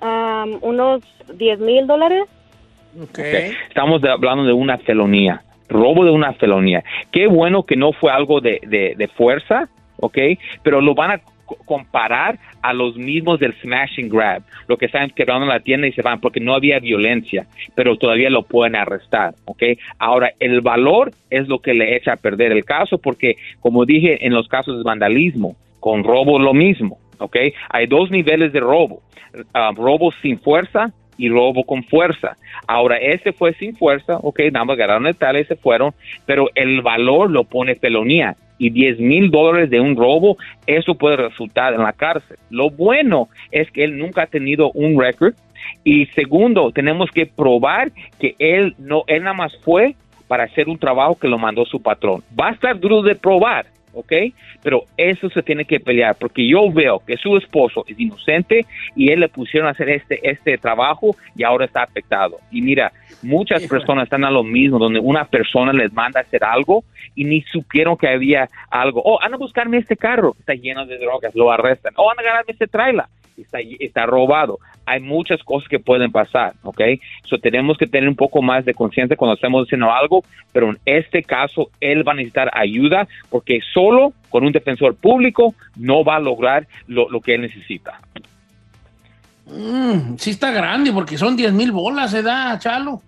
Am, 0.00 0.58
unos 0.62 1.02
10 1.34 1.58
mil 1.60 1.86
dólares. 1.86 2.24
Ok. 3.00 3.10
Ok. 3.10 3.18
Estamos 3.68 4.00
de- 4.02 4.10
hablando 4.10 4.44
de 4.44 4.52
una 4.52 4.78
felonía, 4.78 5.42
robo 5.68 6.04
de 6.04 6.10
una 6.10 6.32
felonía. 6.34 6.84
Qué 7.10 7.26
bueno 7.26 7.64
que 7.64 7.76
no 7.76 7.92
fue 7.92 8.10
algo 8.12 8.40
de, 8.40 8.60
de- 8.66 8.94
de 8.96 9.08
fuerza, 9.08 9.68
¿ok? 9.98 10.18
Pero 10.62 10.80
lo 10.80 10.94
van 10.94 11.12
a 11.12 11.20
comparar 11.64 12.38
a 12.62 12.72
los 12.72 12.96
mismos 12.96 13.40
del 13.40 13.54
smash 13.60 13.98
and 13.98 14.12
grab, 14.12 14.42
lo 14.68 14.76
que 14.76 14.86
están 14.86 15.10
quebrando 15.10 15.46
la 15.46 15.60
tienda 15.60 15.86
y 15.86 15.92
se 15.92 16.02
van 16.02 16.20
porque 16.20 16.40
no 16.40 16.54
había 16.54 16.78
violencia, 16.78 17.46
pero 17.74 17.96
todavía 17.96 18.30
lo 18.30 18.42
pueden 18.42 18.76
arrestar, 18.76 19.34
¿ok? 19.44 19.62
Ahora, 19.98 20.32
el 20.40 20.60
valor 20.60 21.12
es 21.30 21.48
lo 21.48 21.60
que 21.60 21.74
le 21.74 21.96
echa 21.96 22.12
a 22.12 22.16
perder 22.16 22.52
el 22.52 22.64
caso 22.64 22.98
porque, 22.98 23.36
como 23.60 23.84
dije, 23.84 24.26
en 24.26 24.32
los 24.32 24.48
casos 24.48 24.78
de 24.78 24.84
vandalismo, 24.84 25.56
con 25.80 26.04
robo 26.04 26.38
lo 26.38 26.54
mismo, 26.54 26.98
¿ok? 27.18 27.36
Hay 27.68 27.86
dos 27.86 28.10
niveles 28.10 28.52
de 28.52 28.60
robo, 28.60 29.02
ah, 29.52 29.72
robo 29.74 30.12
sin 30.22 30.38
fuerza 30.38 30.92
y 31.16 31.28
robo 31.28 31.64
con 31.64 31.84
fuerza. 31.84 32.36
Ahora, 32.66 32.96
este 32.96 33.32
fue 33.32 33.54
sin 33.54 33.76
fuerza, 33.76 34.18
ok, 34.22 34.40
nada 34.52 34.64
más 34.64 34.74
agarraron 34.74 35.06
el 35.06 35.16
tal 35.16 35.38
y 35.38 35.44
se 35.44 35.56
fueron, 35.56 35.92
pero 36.26 36.48
el 36.54 36.82
valor 36.82 37.30
lo 37.30 37.44
pone 37.44 37.74
felonía 37.74 38.36
y 38.58 38.70
10 38.70 39.00
mil 39.00 39.30
dólares 39.30 39.70
de 39.70 39.80
un 39.80 39.96
robo, 39.96 40.36
eso 40.66 40.94
puede 40.94 41.16
resultar 41.16 41.74
en 41.74 41.82
la 41.82 41.92
cárcel. 41.92 42.38
Lo 42.50 42.70
bueno 42.70 43.28
es 43.50 43.70
que 43.70 43.84
él 43.84 43.98
nunca 43.98 44.22
ha 44.22 44.26
tenido 44.26 44.70
un 44.72 45.00
récord 45.00 45.34
y 45.82 46.06
segundo, 46.06 46.70
tenemos 46.72 47.10
que 47.10 47.26
probar 47.26 47.90
que 48.20 48.34
él 48.38 48.74
no, 48.78 49.04
él 49.06 49.22
nada 49.22 49.34
más 49.34 49.56
fue 49.62 49.94
para 50.28 50.44
hacer 50.44 50.68
un 50.68 50.78
trabajo 50.78 51.18
que 51.18 51.28
lo 51.28 51.38
mandó 51.38 51.64
su 51.64 51.82
patrón. 51.82 52.22
Va 52.38 52.48
a 52.48 52.52
estar 52.52 52.78
duro 52.78 53.02
de 53.02 53.14
probar, 53.14 53.66
¿ok? 53.94 54.12
Pero 54.62 54.84
eso 54.96 55.28
se 55.30 55.42
tiene 55.42 55.64
que 55.64 55.80
pelear 55.80 56.16
porque 56.18 56.46
yo 56.46 56.70
veo 56.72 57.00
que 57.06 57.16
su 57.16 57.36
esposo 57.36 57.84
es 57.86 57.98
inocente 57.98 58.66
y 58.96 59.10
él 59.10 59.20
le 59.20 59.28
pusieron 59.28 59.68
a 59.68 59.72
hacer 59.72 59.88
este, 59.90 60.28
este 60.28 60.58
trabajo 60.58 61.16
y 61.36 61.44
ahora 61.44 61.64
está 61.64 61.82
afectado. 61.82 62.38
Y 62.50 62.62
mira, 62.62 62.92
muchas 63.22 63.66
personas 63.66 64.04
están 64.04 64.24
a 64.24 64.30
lo 64.30 64.42
mismo, 64.42 64.78
donde 64.78 65.00
una 65.00 65.24
persona 65.24 65.72
les 65.72 65.92
manda 65.92 66.20
a 66.20 66.22
hacer 66.22 66.44
algo 66.44 66.84
y 67.14 67.24
ni 67.24 67.42
supieron 67.42 67.96
que 67.96 68.08
había 68.08 68.48
algo. 68.70 69.02
Oh, 69.04 69.18
anda 69.22 69.36
a 69.36 69.38
buscarme 69.38 69.78
este 69.78 69.96
carro, 69.96 70.34
está 70.38 70.54
lleno 70.54 70.86
de 70.86 70.98
drogas, 70.98 71.34
lo 71.34 71.50
arrestan. 71.50 71.94
Oh, 71.96 72.10
anda 72.10 72.22
a 72.22 72.26
ganarme 72.26 72.52
este 72.52 72.66
trailer, 72.66 73.04
está, 73.36 73.58
está 73.80 74.06
robado. 74.06 74.58
Hay 74.86 75.00
muchas 75.00 75.42
cosas 75.42 75.68
que 75.68 75.78
pueden 75.78 76.12
pasar, 76.12 76.54
¿ok? 76.62 76.80
So, 77.24 77.38
tenemos 77.38 77.78
que 77.78 77.86
tener 77.86 78.08
un 78.08 78.16
poco 78.16 78.42
más 78.42 78.64
de 78.64 78.74
conciencia 78.74 79.16
cuando 79.16 79.34
estamos 79.34 79.66
haciendo 79.66 79.92
algo, 79.92 80.24
pero 80.52 80.70
en 80.70 80.78
este 80.84 81.22
caso 81.22 81.70
él 81.80 82.06
va 82.06 82.12
a 82.12 82.16
necesitar 82.16 82.50
ayuda 82.52 83.08
porque 83.30 83.60
solo 83.72 84.12
con 84.30 84.44
un 84.44 84.52
defensor 84.52 84.94
público 84.94 85.54
no 85.76 86.04
va 86.04 86.16
a 86.16 86.20
lograr 86.20 86.66
lo, 86.86 87.08
lo 87.08 87.20
que 87.20 87.34
él 87.34 87.42
necesita. 87.42 88.00
Mm, 89.46 90.16
sí 90.16 90.30
está 90.30 90.50
grande 90.50 90.92
porque 90.92 91.18
son 91.18 91.36
10 91.36 91.52
mil 91.52 91.72
bolas, 91.72 92.14
¿eh, 92.14 92.22
da, 92.22 92.58
Chalo? 92.58 93.02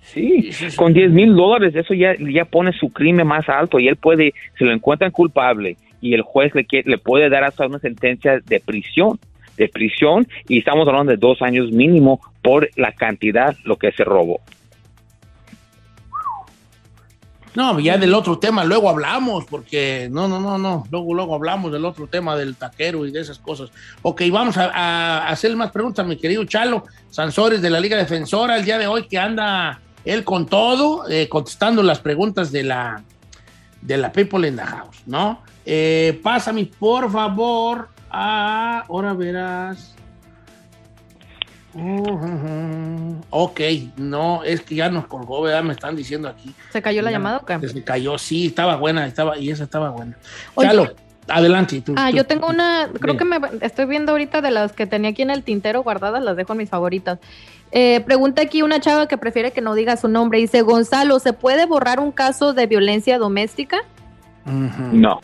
Sí. 0.00 0.50
con 0.76 0.92
10 0.92 1.10
mil 1.10 1.34
dólares 1.34 1.74
eso 1.74 1.92
ya, 1.92 2.14
ya 2.16 2.44
pone 2.44 2.72
su 2.72 2.90
crimen 2.90 3.26
más 3.26 3.48
alto 3.48 3.80
y 3.80 3.88
él 3.88 3.96
puede, 3.96 4.34
si 4.56 4.64
lo 4.64 4.72
encuentran 4.72 5.10
culpable 5.10 5.76
y 6.06 6.14
el 6.14 6.22
juez 6.22 6.54
le, 6.54 6.64
quiere- 6.66 6.88
le 6.90 6.98
puede 6.98 7.28
dar 7.28 7.44
hasta 7.44 7.66
una 7.66 7.78
sentencia 7.78 8.40
de 8.44 8.60
prisión, 8.60 9.18
de 9.56 9.68
prisión 9.68 10.26
y 10.48 10.58
estamos 10.58 10.86
hablando 10.88 11.12
de 11.12 11.18
dos 11.18 11.40
años 11.42 11.70
mínimo 11.72 12.20
por 12.42 12.68
la 12.76 12.92
cantidad 12.92 13.56
lo 13.64 13.76
que 13.76 13.92
se 13.92 14.04
robó. 14.04 14.40
No, 17.54 17.80
ya 17.80 17.96
del 17.96 18.12
otro 18.12 18.38
tema 18.38 18.64
luego 18.64 18.90
hablamos, 18.90 19.46
porque 19.46 20.08
no, 20.10 20.28
no, 20.28 20.38
no, 20.40 20.58
no, 20.58 20.84
luego, 20.90 21.14
luego 21.14 21.34
hablamos 21.34 21.72
del 21.72 21.86
otro 21.86 22.06
tema 22.06 22.36
del 22.36 22.54
taquero 22.54 23.06
y 23.06 23.10
de 23.12 23.20
esas 23.20 23.38
cosas. 23.38 23.70
Ok, 24.02 24.22
vamos 24.30 24.58
a, 24.58 24.66
a 24.66 25.28
hacer 25.30 25.56
más 25.56 25.70
preguntas, 25.70 26.06
mi 26.06 26.18
querido 26.18 26.44
Chalo 26.44 26.84
Sansores 27.10 27.62
de 27.62 27.70
la 27.70 27.80
Liga 27.80 27.96
Defensora, 27.96 28.58
el 28.58 28.64
día 28.66 28.76
de 28.76 28.86
hoy 28.86 29.04
que 29.08 29.16
anda 29.16 29.80
él 30.04 30.22
con 30.22 30.44
todo, 30.44 31.08
eh, 31.08 31.30
contestando 31.30 31.82
las 31.82 31.98
preguntas 31.98 32.52
de 32.52 32.62
la, 32.62 33.02
de 33.80 33.96
la 33.96 34.12
People 34.12 34.46
in 34.46 34.56
the 34.56 34.62
House, 34.62 35.02
¿no? 35.06 35.40
Eh, 35.66 36.20
pásame, 36.22 36.64
por 36.78 37.10
favor, 37.10 37.88
a, 38.08 38.84
ahora 38.88 39.12
verás. 39.14 39.92
Ujú. 41.74 43.16
Ok, 43.30 43.60
no, 43.96 44.42
es 44.44 44.62
que 44.62 44.76
ya 44.76 44.88
nos 44.88 45.06
colgó, 45.06 45.42
¿verdad? 45.42 45.62
Me 45.62 45.72
están 45.74 45.94
diciendo 45.94 46.28
aquí. 46.28 46.54
¿Se 46.70 46.80
cayó 46.80 47.02
la 47.02 47.10
Ya, 47.10 47.18
llamada 47.18 47.38
o 47.38 47.44
qué? 47.44 47.68
Se 47.68 47.84
cayó, 47.84 48.16
sí, 48.16 48.46
estaba 48.46 48.76
buena, 48.76 49.06
estaba, 49.06 49.36
y 49.38 49.50
esa 49.50 49.64
estaba 49.64 49.90
buena. 49.90 50.16
Oye. 50.54 50.68
Chalo, 50.68 50.94
adelante. 51.28 51.82
tú- 51.82 51.94
Ah, 51.96 52.08
tú- 52.10 52.16
yo 52.16 52.24
tengo 52.24 52.46
una, 52.46 52.88
creo 52.98 53.16
que 53.18 53.24
me 53.26 53.38
estoy 53.60 53.84
viendo 53.86 54.12
ahorita 54.12 54.40
de 54.40 54.50
las 54.52 54.72
que 54.72 54.86
tenía 54.86 55.10
aquí 55.10 55.22
en 55.22 55.30
el 55.30 55.42
tintero 55.42 55.82
guardadas, 55.82 56.22
las 56.22 56.36
dejo 56.36 56.52
en 56.52 56.58
mis 56.58 56.70
favoritas. 56.70 57.18
Eh, 57.72 58.00
pregunta 58.06 58.40
aquí 58.42 58.62
una 58.62 58.80
chava 58.80 59.06
que 59.08 59.18
prefiere 59.18 59.50
que 59.50 59.60
no 59.60 59.74
diga 59.74 59.96
su 59.98 60.08
nombre. 60.08 60.38
Dice, 60.38 60.62
Gonzalo, 60.62 61.18
¿se 61.18 61.32
puede 61.34 61.66
borrar 61.66 62.00
un 62.00 62.12
caso 62.12 62.54
de 62.54 62.66
violencia 62.66 63.18
doméstica? 63.18 63.78
No, 64.46 65.20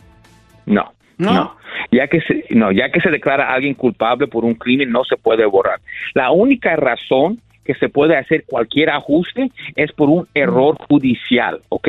no, 0.65 0.93
¿No? 1.17 1.33
no. 1.33 1.55
Ya 1.91 2.07
que 2.07 2.21
se, 2.21 2.45
no, 2.51 2.71
ya 2.71 2.89
que 2.89 2.99
se 3.01 3.09
declara 3.09 3.49
a 3.49 3.53
alguien 3.53 3.73
culpable 3.75 4.27
por 4.27 4.45
un 4.45 4.55
crimen, 4.55 4.91
no 4.91 5.03
se 5.03 5.15
puede 5.17 5.45
borrar. 5.45 5.79
La 6.13 6.31
única 6.31 6.75
razón 6.75 7.39
que 7.63 7.73
se 7.75 7.87
puede 7.89 8.17
hacer 8.17 8.43
cualquier 8.45 8.89
ajuste 8.89 9.51
es 9.75 9.91
por 9.91 10.09
un 10.09 10.27
error 10.33 10.75
judicial, 10.89 11.61
¿ok? 11.69 11.87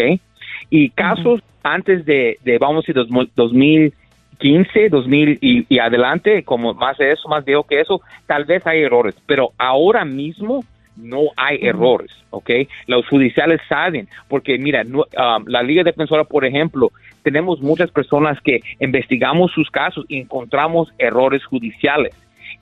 Y 0.71 0.90
casos 0.90 1.40
antes 1.62 2.04
de, 2.04 2.38
de 2.45 2.59
vamos 2.59 2.76
a 2.76 2.93
decir, 2.93 2.95
dos- 2.95 3.28
2015, 4.38 4.88
2000 4.88 5.38
y, 5.40 5.66
y 5.69 5.78
adelante, 5.78 6.43
como 6.45 6.75
más 6.75 6.99
de 6.99 7.12
eso, 7.12 7.28
más 7.28 7.45
viejo 7.45 7.64
que 7.64 7.81
eso, 7.81 8.00
tal 8.26 8.45
vez 8.45 8.66
hay 8.66 8.83
errores, 8.83 9.14
pero 9.26 9.50
ahora 9.59 10.04
mismo 10.04 10.64
no 10.97 11.23
hay 11.37 11.59
errores, 11.62 12.11
¿ok? 12.31 12.50
Los 12.87 13.07
judiciales 13.09 13.61
saben, 13.69 14.09
porque 14.28 14.59
mira, 14.59 14.85
no- 14.85 15.00
um, 15.16 15.45
la 15.47 15.62
Liga 15.62 15.83
Defensora, 15.83 16.25
por 16.25 16.45
ejemplo, 16.45 16.90
tenemos 17.25 17.61
muchas 17.61 17.90
personas 17.90 18.40
que 18.40 18.61
investigamos 18.78 19.50
sus 19.50 19.69
casos 19.71 20.04
y 20.09 20.19
encontramos 20.21 20.93
errores 20.99 21.45
judiciales. 21.45 22.14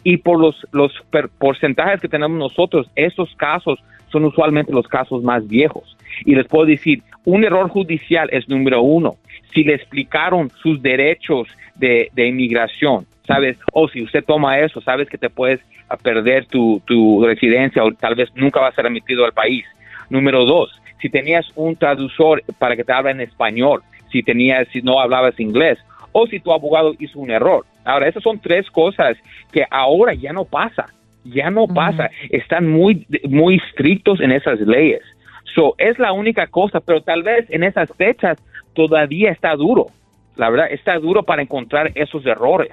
Y 0.05 0.17
por 0.17 0.41
los, 0.41 0.57
los 0.73 0.93
per- 1.11 1.29
porcentajes 1.29 2.01
que 2.01 2.09
tenemos 2.09 2.39
nosotros, 2.39 2.89
esos 2.97 3.35
casos 3.37 3.79
son 4.11 4.25
usualmente 4.25 4.73
los 4.73 4.89
casos 4.89 5.23
más 5.23 5.47
viejos. 5.47 5.97
Y 6.25 6.35
les 6.35 6.47
puedo 6.47 6.65
decir, 6.65 7.03
un 7.25 7.45
error 7.45 7.69
judicial 7.69 8.29
es 8.33 8.49
número 8.49 8.81
uno. 8.83 9.17
Si 9.53 9.65
le 9.65 9.75
explicaron 9.75 10.51
sus 10.63 10.81
derechos 10.81 11.49
de, 11.75 12.09
de 12.15 12.27
inmigración, 12.29 13.07
¿sabes? 13.27 13.59
O 13.73 13.89
si 13.89 14.03
usted 14.03 14.25
toma 14.25 14.59
eso, 14.59 14.81
sabes 14.81 15.09
que 15.09 15.19
te 15.19 15.31
puedes 15.31 15.61
a 15.89 15.97
perder 15.97 16.47
tu, 16.47 16.81
tu 16.87 17.25
residencia 17.25 17.85
o 17.85 17.93
tal 17.93 18.15
vez 18.15 18.31
nunca 18.35 18.61
vas 18.61 18.73
a 18.73 18.77
ser 18.77 18.87
admitido 18.87 19.25
al 19.25 19.33
país. 19.33 19.65
Número 20.09 20.45
dos, 20.45 20.71
si 21.01 21.11
tenías 21.11 21.47
un 21.55 21.77
traductor 21.77 22.43
para 22.59 22.77
que 22.77 22.85
te 22.85 22.93
hable 22.93 23.11
en 23.11 23.21
español, 23.21 23.83
si 24.13 24.23
tenías, 24.23 24.69
si 24.69 24.83
no 24.83 25.01
hablabas 25.01 25.41
inglés, 25.41 25.79
o 26.13 26.27
si 26.27 26.39
tu 26.39 26.53
abogado 26.53 26.95
hizo 26.99 27.19
un 27.19 27.31
error. 27.31 27.65
Ahora, 27.85 28.07
esas 28.07 28.23
son 28.23 28.39
tres 28.39 28.71
cosas 28.71 29.17
que 29.51 29.65
ahora 29.71 30.15
ya 30.15 30.33
no 30.33 30.45
pasa, 30.45 30.87
ya 31.25 31.51
no 31.51 31.67
pasa. 31.67 32.11
Están 32.31 32.69
muy, 32.69 33.07
muy 33.29 33.57
estrictos 33.57 34.21
en 34.21 34.31
esas 34.31 34.61
leyes. 34.61 35.03
So, 35.55 35.75
es 35.79 35.99
la 35.99 36.13
única 36.13 36.47
cosa, 36.47 36.81
pero 36.81 37.03
tal 37.03 37.23
vez 37.23 37.47
en 37.51 37.65
esas 37.65 37.91
fechas 37.97 38.39
todavía 38.75 39.31
está 39.31 39.55
duro. 39.57 39.87
La 40.37 40.49
verdad, 40.49 40.69
está 40.71 40.99
duro 40.99 41.23
para 41.25 41.43
encontrar 41.43 41.91
esos 41.95 42.25
errores. 42.25 42.73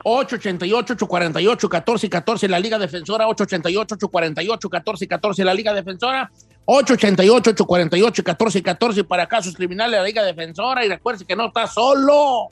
888-848-1414, 0.04 2.48
la 2.48 2.60
Liga 2.60 2.78
Defensora, 2.78 3.26
888-848-1414, 3.28 5.44
la 5.44 5.54
Liga 5.54 5.74
Defensora, 5.74 6.32
888-848-1414 6.66 9.08
para 9.08 9.28
casos 9.28 9.56
criminales, 9.56 10.00
la 10.00 10.06
Liga 10.06 10.24
Defensora, 10.24 10.86
y 10.86 10.90
recuerde 10.90 11.26
que 11.26 11.36
no 11.36 11.48
está 11.48 11.68
solo. 11.68 12.52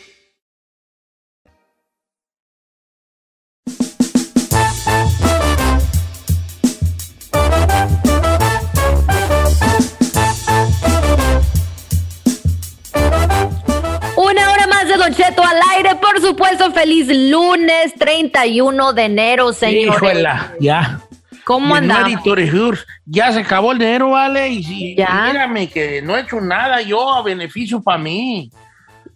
De 14.91 14.97
Don 14.97 15.13
Cheto 15.13 15.41
al 15.43 15.57
aire, 15.77 15.95
por 15.95 16.19
supuesto. 16.19 16.71
Feliz 16.71 17.07
lunes 17.07 17.93
31 17.97 18.93
de 18.93 19.03
enero, 19.05 19.53
señor. 19.53 19.95
Híjola, 19.95 20.53
ya. 20.59 20.99
¿Cómo 21.45 21.73
andamos? 21.75 22.13
January 22.23 22.49
31st. 22.51 22.85
Ya 23.05 23.31
se 23.31 23.39
acabó 23.39 23.71
el 23.71 23.79
dinero, 23.79 24.09
¿vale? 24.11 24.49
Y 24.49 24.63
si, 24.63 24.95
Ya. 24.95 25.27
mírame 25.27 25.67
que 25.69 26.01
no 26.01 26.17
he 26.17 26.21
hecho 26.21 26.39
nada 26.41 26.81
yo 26.81 27.13
a 27.13 27.23
beneficio 27.23 27.81
para 27.81 27.97
mí. 27.97 28.51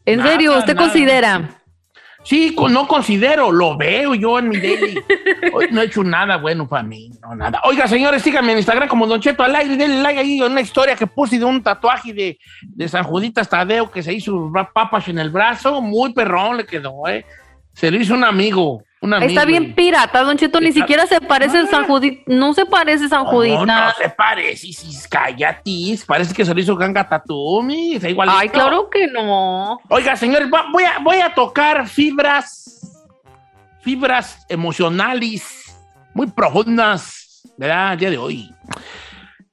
¿En 0.06 0.20
Nada, 0.20 0.32
serio? 0.32 0.58
¿Usted 0.58 0.76
nada. 0.76 0.88
considera? 0.88 1.50
Sí, 2.26 2.56
no 2.58 2.88
considero, 2.88 3.52
lo 3.52 3.78
veo 3.78 4.16
yo 4.16 4.40
en 4.40 4.50
mi 4.50 4.58
daily. 4.58 5.00
Hoy 5.54 5.68
no 5.70 5.82
he 5.82 5.86
hecho 5.86 6.04
nada 6.04 6.38
bueno 6.38 6.68
para 6.68 6.82
mí, 6.82 7.12
no 7.22 7.36
nada. 7.36 7.62
Oiga, 7.66 7.88
señores, 7.88 8.24
síganme 8.24 8.54
en 8.54 8.58
Instagram 8.58 8.90
como 8.90 9.06
Don 9.06 9.22
Cheto 9.22 9.44
al 9.44 9.56
aire, 9.56 9.78
denle 9.78 10.02
like 10.02 10.20
ahí 10.20 10.42
una 10.42 10.62
historia 10.62 10.96
que 10.96 11.06
puse 11.06 11.38
de 11.38 11.46
un 11.46 11.62
tatuaje 11.62 12.14
de, 12.14 12.40
de 12.64 12.90
San 12.90 13.04
Juditas 13.04 13.48
Tadeo 13.48 13.92
que 13.92 14.02
se 14.02 14.12
hizo 14.12 14.52
papas 14.74 15.08
en 15.08 15.20
el 15.20 15.30
brazo, 15.30 15.82
muy 15.82 16.14
perrón 16.14 16.58
le 16.58 16.66
quedó, 16.66 17.08
¿eh? 17.08 17.26
Se 17.74 17.92
lo 17.92 17.98
hizo 17.98 18.16
un 18.16 18.24
amigo, 18.24 18.82
amigo. 19.14 19.30
Está 19.30 19.46
bien 19.46 19.74
pirata, 19.76 20.24
Don 20.24 20.38
Cheto, 20.38 20.60
ni 20.60 20.72
siquiera 20.72 21.06
se 21.08 21.22
parece 21.22 21.60
a 21.60 21.68
San 21.68 21.86
Judita. 21.86 22.24
No 22.28 22.54
se 22.54 22.66
parece 22.66 23.06
a 23.06 23.10
San 23.10 23.24
No, 23.24 23.30
Judita. 23.30 23.66
no 23.66 23.92
se 23.94 24.10
parece, 24.10 24.74
sí, 24.74 24.98
cállate, 25.10 26.00
parece 26.06 26.34
que 26.34 26.46
se 26.46 26.54
lo 26.54 26.60
hizo 26.60 26.76
Ganga 26.76 27.08
Tatumi, 27.08 27.96
está 27.96 28.10
igualito. 28.10 28.38
Ay, 28.38 28.50
claro 28.50 28.90
que 28.90 29.08
no. 29.08 29.80
Oiga, 29.90 30.16
señores, 30.16 30.50
voy 30.50 30.84
a, 30.84 31.00
voy 31.00 31.18
a 31.18 31.34
tocar 31.34 31.88
fibras, 31.88 32.94
fibras 33.82 34.46
emocionales 34.50 35.66
muy 36.14 36.28
profundas, 36.28 37.44
¿verdad? 37.58 37.94
El 37.94 38.00
día 38.00 38.10
de 38.10 38.18
hoy. 38.18 38.56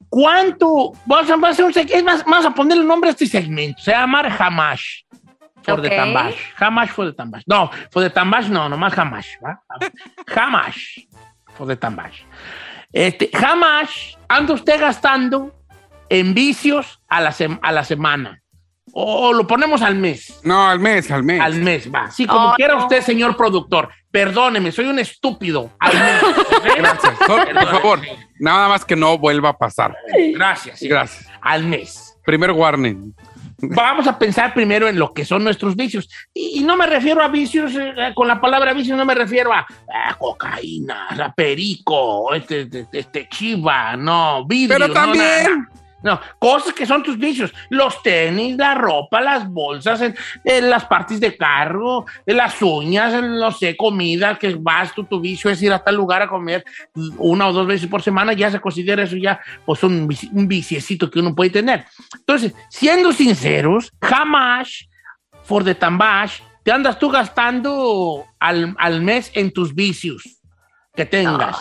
¿Cuánto? 0.09 0.93
Vamos 1.07 1.31
a, 1.31 1.49
hacer 1.49 1.65
un 1.65 1.73
es 1.75 2.05
más, 2.05 2.23
vamos 2.25 2.45
a 2.45 2.51
ponerle 2.51 2.85
nombre 2.85 3.09
a 3.09 3.13
este 3.13 3.27
segmento. 3.27 3.83
Se 3.83 3.93
va 3.93 3.99
a 3.99 4.01
llamar 4.03 4.31
Hamash. 4.39 5.05
For 5.65 5.81
the 5.81 5.89
Ok. 5.89 5.95
Tambash. 5.95 6.37
Hamash 6.59 6.89
for 6.91 7.07
the 7.07 7.13
Tambash. 7.13 7.43
No, 7.47 7.71
for 7.91 8.03
the 8.03 8.11
Tambash 8.11 8.49
no, 8.49 8.69
nomás 8.69 8.95
Hamash. 8.97 9.27
¿va? 9.45 9.61
Hamash 10.35 11.07
for 11.57 11.67
the 11.67 11.77
Tambash. 11.77 12.21
Este, 12.93 13.31
Hamash 13.33 14.15
anda 14.29 14.55
usted 14.55 14.81
gastando 14.81 15.55
en 16.09 16.35
vicios 16.35 17.01
a 17.09 17.21
la, 17.21 17.31
sem- 17.31 17.59
a 17.63 17.73
la 17.73 17.85
semana. 17.85 18.39
O 18.95 19.33
lo 19.33 19.47
ponemos 19.47 19.81
al 19.81 19.95
mes. 19.95 20.41
No, 20.45 20.69
al 20.69 20.79
mes, 20.79 21.11
al 21.11 21.23
mes. 21.23 21.41
Al 21.41 21.55
mes, 21.55 21.89
va. 21.91 22.11
Sí, 22.11 22.27
como 22.27 22.51
Oh, 22.51 22.55
quiera 22.55 22.75
no. 22.75 22.83
usted, 22.83 23.01
señor 23.01 23.37
productor. 23.37 23.89
Perdóneme, 24.11 24.71
soy 24.73 24.87
un 24.87 24.99
estúpido. 24.99 25.71
Al 25.79 25.95
mes. 25.95 26.23
Gracias. 26.77 27.15
Por 27.27 27.55
favor, 27.71 28.01
nada 28.41 28.69
más 28.69 28.85
que 28.85 28.97
no 28.97 29.17
vuelva 29.17 29.51
a 29.51 29.57
pasar. 29.57 29.97
Gracias. 30.35 30.81
sí. 30.81 30.89
Gracias. 30.89 31.27
Al 31.41 31.65
mes. 31.65 32.19
Primer 32.27 32.51
warning. 32.51 33.15
Vamos 33.63 34.07
a 34.09 34.19
pensar 34.19 34.53
primero 34.55 34.89
en 34.89 34.99
lo 34.99 35.13
que 35.13 35.25
son 35.25 35.45
nuestros 35.45 35.77
vicios. 35.77 36.11
Y, 36.35 36.61
y 36.61 36.65
no 36.65 36.77
me 36.77 36.87
refiero 36.87 37.23
a 37.23 37.29
vicios, 37.29 37.73
eh, 37.77 38.13
con 38.15 38.27
la 38.27 38.41
palabra 38.41 38.73
vicios 38.73 38.99
no 38.99 39.05
me 39.05 39.15
refiero 39.15 39.53
a, 39.53 39.61
a 39.61 40.15
cocaína, 40.15 41.09
a 41.09 41.33
perico, 41.33 42.35
este, 42.35 42.63
este, 42.63 42.87
este 42.93 43.29
chiva, 43.29 43.97
no, 43.97 44.45
vidrio. 44.47 44.77
Pero 44.77 44.89
no, 44.89 44.95
también. 44.95 45.25
nada. 45.25 45.82
No, 46.03 46.21
cosas 46.39 46.73
que 46.73 46.87
son 46.87 47.03
tus 47.03 47.19
vicios. 47.19 47.53
Los 47.71 48.03
tenis, 48.03 48.57
la 48.57 48.75
ropa, 48.75 49.21
las 49.21 49.49
bolsas, 49.49 50.01
en, 50.01 50.15
en 50.45 50.71
las 50.71 50.85
partes 50.85 51.21
de 51.21 51.37
carro, 51.37 52.05
en 52.27 52.37
las 52.37 52.61
uñas, 52.61 53.15
en, 53.15 53.39
no 53.39 53.53
sé, 53.53 53.77
comida, 53.77 54.39
que 54.39 54.55
vas 54.55 54.95
tú, 54.95 55.05
tu 55.05 55.21
vicio 55.21 55.51
es 55.51 55.63
ir 55.63 55.73
a 55.73 55.79
tal 55.79 55.97
lugar 55.97 56.23
a 56.23 56.29
comer 56.29 56.65
una 57.19 57.49
o 57.49 57.53
dos 57.53 57.67
veces 57.67 57.89
por 57.89 58.03
semana, 58.03 58.33
ya 58.33 58.51
se 58.51 58.61
considera 58.61 59.03
eso 59.03 59.17
ya 59.17 59.41
pues 59.65 59.83
un, 59.83 60.09
un 60.33 60.49
viciecito 60.49 61.11
que 61.11 61.21
uno 61.21 61.35
puede 61.35 61.51
tener. 61.51 61.85
Entonces, 62.15 62.55
siendo 62.69 63.13
sinceros, 63.13 63.93
jamás, 64.01 64.89
for 65.45 65.65
the 65.65 65.75
tambash, 65.75 66.41
te 66.63 66.73
andas 66.73 66.99
tú 66.99 67.11
gastando 67.11 68.25
al, 68.39 68.75
al 68.79 69.03
mes 69.03 69.31
en 69.35 69.53
tus 69.53 69.75
vicios 69.75 70.41
que 70.95 71.07
tengas. 71.07 71.59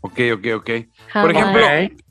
Ok, 0.00 0.20
ok, 0.34 0.46
ok. 0.56 0.70
Jamás. 1.08 1.22
Por 1.22 1.30
ejemplo. 1.30 2.05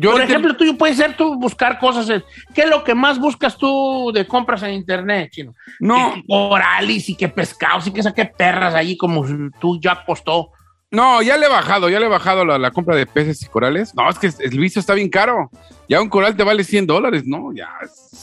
Yo 0.00 0.12
Por 0.12 0.20
ejemplo, 0.22 0.56
tú 0.56 0.76
puede 0.76 0.94
ser 0.94 1.16
tú 1.16 1.34
buscar 1.38 1.78
cosas. 1.78 2.08
en- 2.10 2.24
¿Qué 2.54 2.62
es 2.62 2.68
lo 2.70 2.82
que 2.84 2.94
más 2.94 3.18
buscas 3.18 3.56
tú 3.56 4.10
de 4.14 4.26
compras 4.26 4.62
en 4.62 4.72
internet, 4.74 5.30
chino? 5.32 5.54
no, 5.80 6.14
Que 6.14 6.24
Coralis 6.26 7.08
y 7.10 7.14
que 7.16 7.28
pescados 7.28 7.86
y 7.86 7.92
que 7.92 8.02
saque 8.02 8.24
perras 8.26 8.74
allí 8.74 8.96
como 8.96 9.24
tú 9.60 9.78
ya 9.80 10.04
postó. 10.04 10.50
no, 10.90 11.22
ya 11.22 11.36
le 11.38 11.46
he 11.46 11.48
bajado, 11.48 11.88
ya 11.88 11.98
le 11.98 12.06
he 12.06 12.08
bajado 12.10 12.44
la, 12.44 12.58
la 12.58 12.70
compra 12.70 12.94
de 12.96 13.06
peces 13.06 13.42
y 13.42 13.46
corales. 13.46 13.94
No, 13.94 14.08
es 14.10 14.18
que 14.18 14.30
el 14.44 14.58
vicio 14.58 14.78
está 14.80 14.92
bien 14.94 15.08
caro. 15.08 15.50
Ya 15.88 16.00
un 16.02 16.08
coral 16.08 16.36
te 16.36 16.44
vale 16.44 16.64
100 16.64 16.86
dólares, 16.86 17.22
¿no? 17.26 17.52
Ya, 17.54 17.68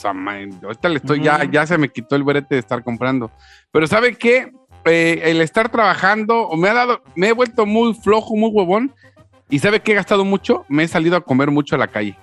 ahorita 0.03 0.89
le 0.89 0.97
estoy, 0.97 1.21
ya, 1.21 1.37
Ujú. 1.43 1.51
ya 1.51 1.65
se 1.65 1.77
me 1.77 1.89
quitó 1.89 2.15
el 2.15 2.23
brete 2.23 2.55
de 2.55 2.59
estar 2.59 2.83
comprando. 2.83 3.31
Pero 3.71 3.87
¿sabe 3.87 4.15
qué? 4.15 4.51
Eh, 4.85 5.21
el 5.25 5.41
estar 5.41 5.69
trabajando, 5.69 6.49
me 6.55 6.69
ha 6.69 6.73
dado, 6.73 7.01
me 7.15 7.27
he 7.29 7.33
vuelto 7.33 7.65
muy 7.65 7.93
flojo, 7.93 8.35
muy 8.35 8.49
huevón. 8.49 8.93
¿Y 9.49 9.59
sabe 9.59 9.79
qué 9.81 9.91
he 9.93 9.95
gastado 9.95 10.23
mucho? 10.25 10.65
Me 10.69 10.83
he 10.83 10.87
salido 10.87 11.15
a 11.17 11.21
comer 11.21 11.49
mucho 11.51 11.75
a 11.75 11.77
la 11.79 11.87
calle. 11.87 12.15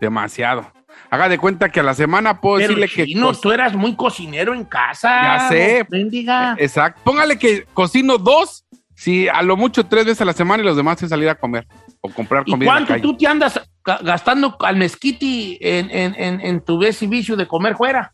Demasiado. 0.00 0.70
Haga 1.10 1.28
de 1.28 1.38
cuenta 1.38 1.68
que 1.68 1.80
a 1.80 1.82
la 1.82 1.94
semana 1.94 2.40
puedo 2.40 2.56
Pero 2.56 2.74
decirle 2.74 2.88
que... 2.88 3.06
cos- 3.20 3.40
tú 3.40 3.50
eras 3.52 3.74
muy 3.74 3.94
cocinero 3.96 4.54
en 4.54 4.64
casa. 4.64 5.22
Ya 5.22 5.48
sé. 5.48 5.86
Bendiga. 5.88 6.54
Exacto. 6.58 7.00
Póngale 7.04 7.38
que 7.38 7.64
cocino 7.74 8.16
dos, 8.16 8.64
si 8.94 9.28
a 9.28 9.42
lo 9.42 9.56
mucho 9.56 9.84
tres 9.84 10.04
veces 10.04 10.20
a 10.22 10.24
la 10.24 10.32
semana 10.32 10.62
y 10.62 10.66
los 10.66 10.76
demás 10.76 11.02
es 11.02 11.10
salir 11.10 11.28
a 11.28 11.34
comer 11.34 11.66
o 12.00 12.08
comprar 12.10 12.44
¿Y 12.46 12.52
comida 12.52 12.64
en 12.66 12.68
la 12.68 12.72
cuánto 12.86 12.88
calle. 12.92 13.02
tú 13.02 13.16
te 13.16 13.26
andas 13.26 13.60
ga- 13.84 14.02
gastando 14.02 14.56
al 14.60 14.76
mezquiti 14.76 15.58
en, 15.60 15.90
en, 15.90 16.14
en, 16.14 16.40
en 16.40 16.60
tu 16.64 16.78
vez 16.78 17.02
y 17.02 17.06
vicio 17.06 17.36
de 17.36 17.46
comer 17.46 17.76
fuera? 17.76 18.12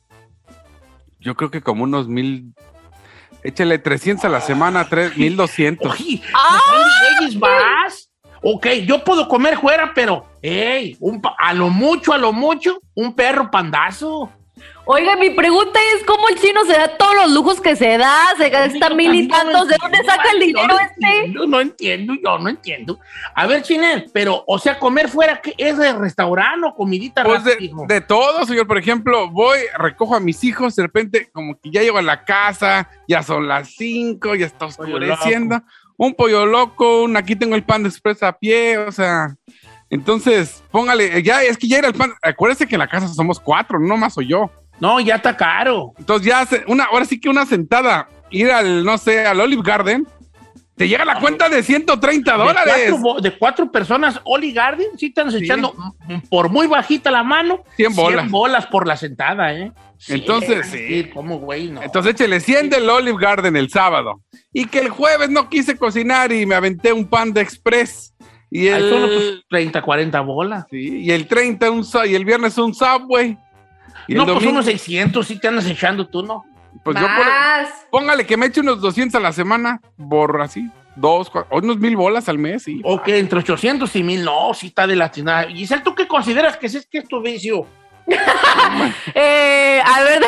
Yo 1.20 1.34
creo 1.36 1.50
que 1.50 1.60
como 1.60 1.84
unos 1.84 2.08
mil. 2.08 2.52
Échale 3.42 3.78
300 3.78 4.24
a 4.24 4.28
la 4.28 4.40
semana, 4.40 4.88
tres, 4.88 5.16
1200. 5.16 5.92
Oye, 5.92 6.20
¡Ah! 6.34 6.58
Ok, 8.48 8.66
yo 8.86 9.02
puedo 9.02 9.26
comer 9.26 9.58
fuera, 9.58 9.90
pero, 9.92 10.24
hey, 10.40 10.96
un 11.00 11.20
pa- 11.20 11.34
a 11.36 11.52
lo 11.52 11.68
mucho, 11.68 12.12
a 12.12 12.18
lo 12.18 12.32
mucho, 12.32 12.78
un 12.94 13.12
perro 13.12 13.50
pandazo. 13.50 14.30
Oiga, 14.84 15.16
mi 15.16 15.30
pregunta 15.30 15.80
es 15.96 16.04
cómo 16.04 16.28
el 16.28 16.38
chino 16.40 16.64
se 16.64 16.74
da 16.74 16.96
todos 16.96 17.12
los 17.16 17.32
lujos 17.32 17.60
que 17.60 17.74
se 17.74 17.98
da, 17.98 18.16
se 18.38 18.48
gasta 18.48 18.90
mil 18.90 19.12
y 19.16 19.26
tantos, 19.26 19.66
¿de 19.66 19.76
dónde 19.82 19.98
saca 20.04 20.30
el 20.32 20.38
dinero 20.38 20.68
no 20.68 20.78
este? 20.78 20.94
Entiendo, 21.08 21.46
no 21.48 21.60
entiendo, 21.60 22.14
yo 22.22 22.38
no 22.38 22.48
entiendo. 22.48 23.00
A 23.34 23.46
ver, 23.48 23.62
Chinel, 23.62 24.08
pero, 24.12 24.44
o 24.46 24.60
sea, 24.60 24.78
comer 24.78 25.08
fuera, 25.08 25.40
¿qué 25.42 25.52
es 25.58 25.76
de 25.76 25.92
restaurante 25.92 26.68
o 26.68 26.74
comidita 26.76 27.24
Pues 27.24 27.42
de, 27.42 27.56
de 27.88 28.00
todo, 28.00 28.46
señor. 28.46 28.68
Por 28.68 28.78
ejemplo, 28.78 29.28
voy, 29.28 29.58
recojo 29.76 30.14
a 30.14 30.20
mis 30.20 30.44
hijos, 30.44 30.76
de 30.76 30.84
repente, 30.84 31.28
como 31.32 31.58
que 31.58 31.68
ya 31.72 31.82
llego 31.82 31.98
a 31.98 32.02
la 32.02 32.24
casa, 32.24 32.88
ya 33.08 33.24
son 33.24 33.48
las 33.48 33.70
5, 33.70 34.36
ya 34.36 34.46
está 34.46 34.66
oscureciendo. 34.66 35.62
Un 35.96 36.14
pollo 36.14 36.44
loco, 36.46 37.04
un, 37.04 37.16
aquí 37.16 37.36
tengo 37.36 37.54
el 37.54 37.64
pan 37.64 37.82
de 37.82 37.88
expresa 37.88 38.28
a 38.28 38.38
pie, 38.38 38.78
o 38.78 38.92
sea. 38.92 39.36
Entonces, 39.88 40.62
póngale, 40.70 41.22
ya, 41.22 41.42
es 41.42 41.56
que 41.56 41.68
ya 41.68 41.78
era 41.78 41.88
el 41.88 41.94
pan. 41.94 42.12
Acuérdese 42.22 42.66
que 42.66 42.74
en 42.74 42.80
la 42.80 42.88
casa 42.88 43.08
somos 43.08 43.38
cuatro, 43.38 43.78
no 43.78 43.96
más 43.96 44.14
soy 44.14 44.28
yo. 44.28 44.50
No, 44.80 45.00
ya 45.00 45.16
está 45.16 45.36
caro. 45.36 45.94
Entonces 45.98 46.26
ya 46.26 46.46
una, 46.66 46.84
ahora 46.84 47.04
sí 47.04 47.18
que 47.18 47.28
una 47.28 47.46
sentada, 47.46 48.08
ir 48.30 48.50
al, 48.50 48.84
no 48.84 48.98
sé, 48.98 49.26
al 49.26 49.40
Olive 49.40 49.62
Garden, 49.64 50.06
te 50.76 50.86
llega 50.88 51.04
la 51.04 51.18
cuenta 51.20 51.48
de 51.48 51.62
130 51.62 52.32
De 52.32 52.38
dólares. 52.38 52.74
cuatro, 52.90 52.98
bo- 52.98 53.20
de 53.20 53.38
cuatro 53.38 53.72
personas, 53.72 54.20
Oli 54.24 54.52
Garden, 54.52 54.88
sí 54.98 55.06
están 55.06 55.30
Sí. 55.30 55.38
echando 55.38 55.74
por 56.28 56.50
muy 56.50 56.66
bajita 56.66 57.10
la 57.10 57.22
mano. 57.22 57.62
100 57.76 57.94
bolas. 57.94 58.30
bolas 58.30 58.66
por 58.66 58.86
la 58.86 58.96
sentada, 58.96 59.54
¿eh? 59.54 59.72
Sí, 59.98 60.12
Entonces, 60.14 60.66
sí. 60.66 61.10
¿Cómo, 61.14 61.38
güey? 61.38 61.68
No. 61.70 61.82
Entonces 61.82 62.12
échele 62.12 62.40
100 62.40 62.68
del 62.68 62.88
Olive 62.90 63.16
Garden 63.18 63.56
el 63.56 63.70
sábado. 63.70 64.20
Y 64.52 64.66
que 64.66 64.80
el 64.80 64.90
jueves 64.90 65.30
no 65.30 65.48
quise 65.48 65.76
cocinar 65.78 66.30
y 66.32 66.44
me 66.44 66.54
aventé 66.54 66.92
un 66.92 67.06
pan 67.06 67.32
de 67.32 67.40
express. 67.40 68.12
Y 68.50 68.66
el, 68.68 68.90
tus 68.90 69.44
30, 69.48 69.80
40 69.82 70.20
bolas. 70.20 70.66
sí, 70.70 70.98
y 71.02 71.10
el 71.10 71.26
30 71.26 71.70
un, 71.70 71.84
y 72.06 72.14
el 72.14 72.24
viernes 72.26 72.56
un 72.58 72.74
Subway. 72.74 73.38
Y 74.08 74.14
no, 74.14 74.24
pues 74.26 74.44
unos 74.44 74.66
600 74.66 75.26
sí 75.26 75.38
te 75.40 75.48
andas 75.48 75.66
echando 75.66 76.06
tú, 76.06 76.22
¿no? 76.22 76.44
Pues 76.92 77.00
yo 77.00 77.06
por- 77.16 77.26
Más. 77.26 77.68
póngale 77.90 78.24
que 78.26 78.36
me 78.36 78.46
eche 78.46 78.60
unos 78.60 78.80
200 78.80 79.18
a 79.18 79.22
la 79.22 79.32
semana, 79.32 79.80
por 80.08 80.40
así, 80.40 80.68
dos, 80.94 81.30
cua- 81.30 81.46
unos 81.50 81.78
mil 81.78 81.96
bolas 81.96 82.28
al 82.28 82.38
mes. 82.38 82.66
Y, 82.68 82.80
Ok, 82.84 83.08
entre 83.08 83.40
800 83.40 83.94
y 83.96 84.02
1000, 84.02 84.24
no, 84.24 84.54
sí 84.54 84.68
está 84.68 84.86
de 84.86 84.96
latinada. 84.96 85.48
Giselle, 85.48 85.82
¿tú 85.82 85.94
qué 85.94 86.06
consideras 86.06 86.56
que 86.56 86.66
es, 86.66 86.86
que 86.86 86.98
es 86.98 87.08
tu 87.08 87.20
vicio? 87.20 87.66
Eh, 89.14 89.80
a 89.84 90.02
ver, 90.02 90.22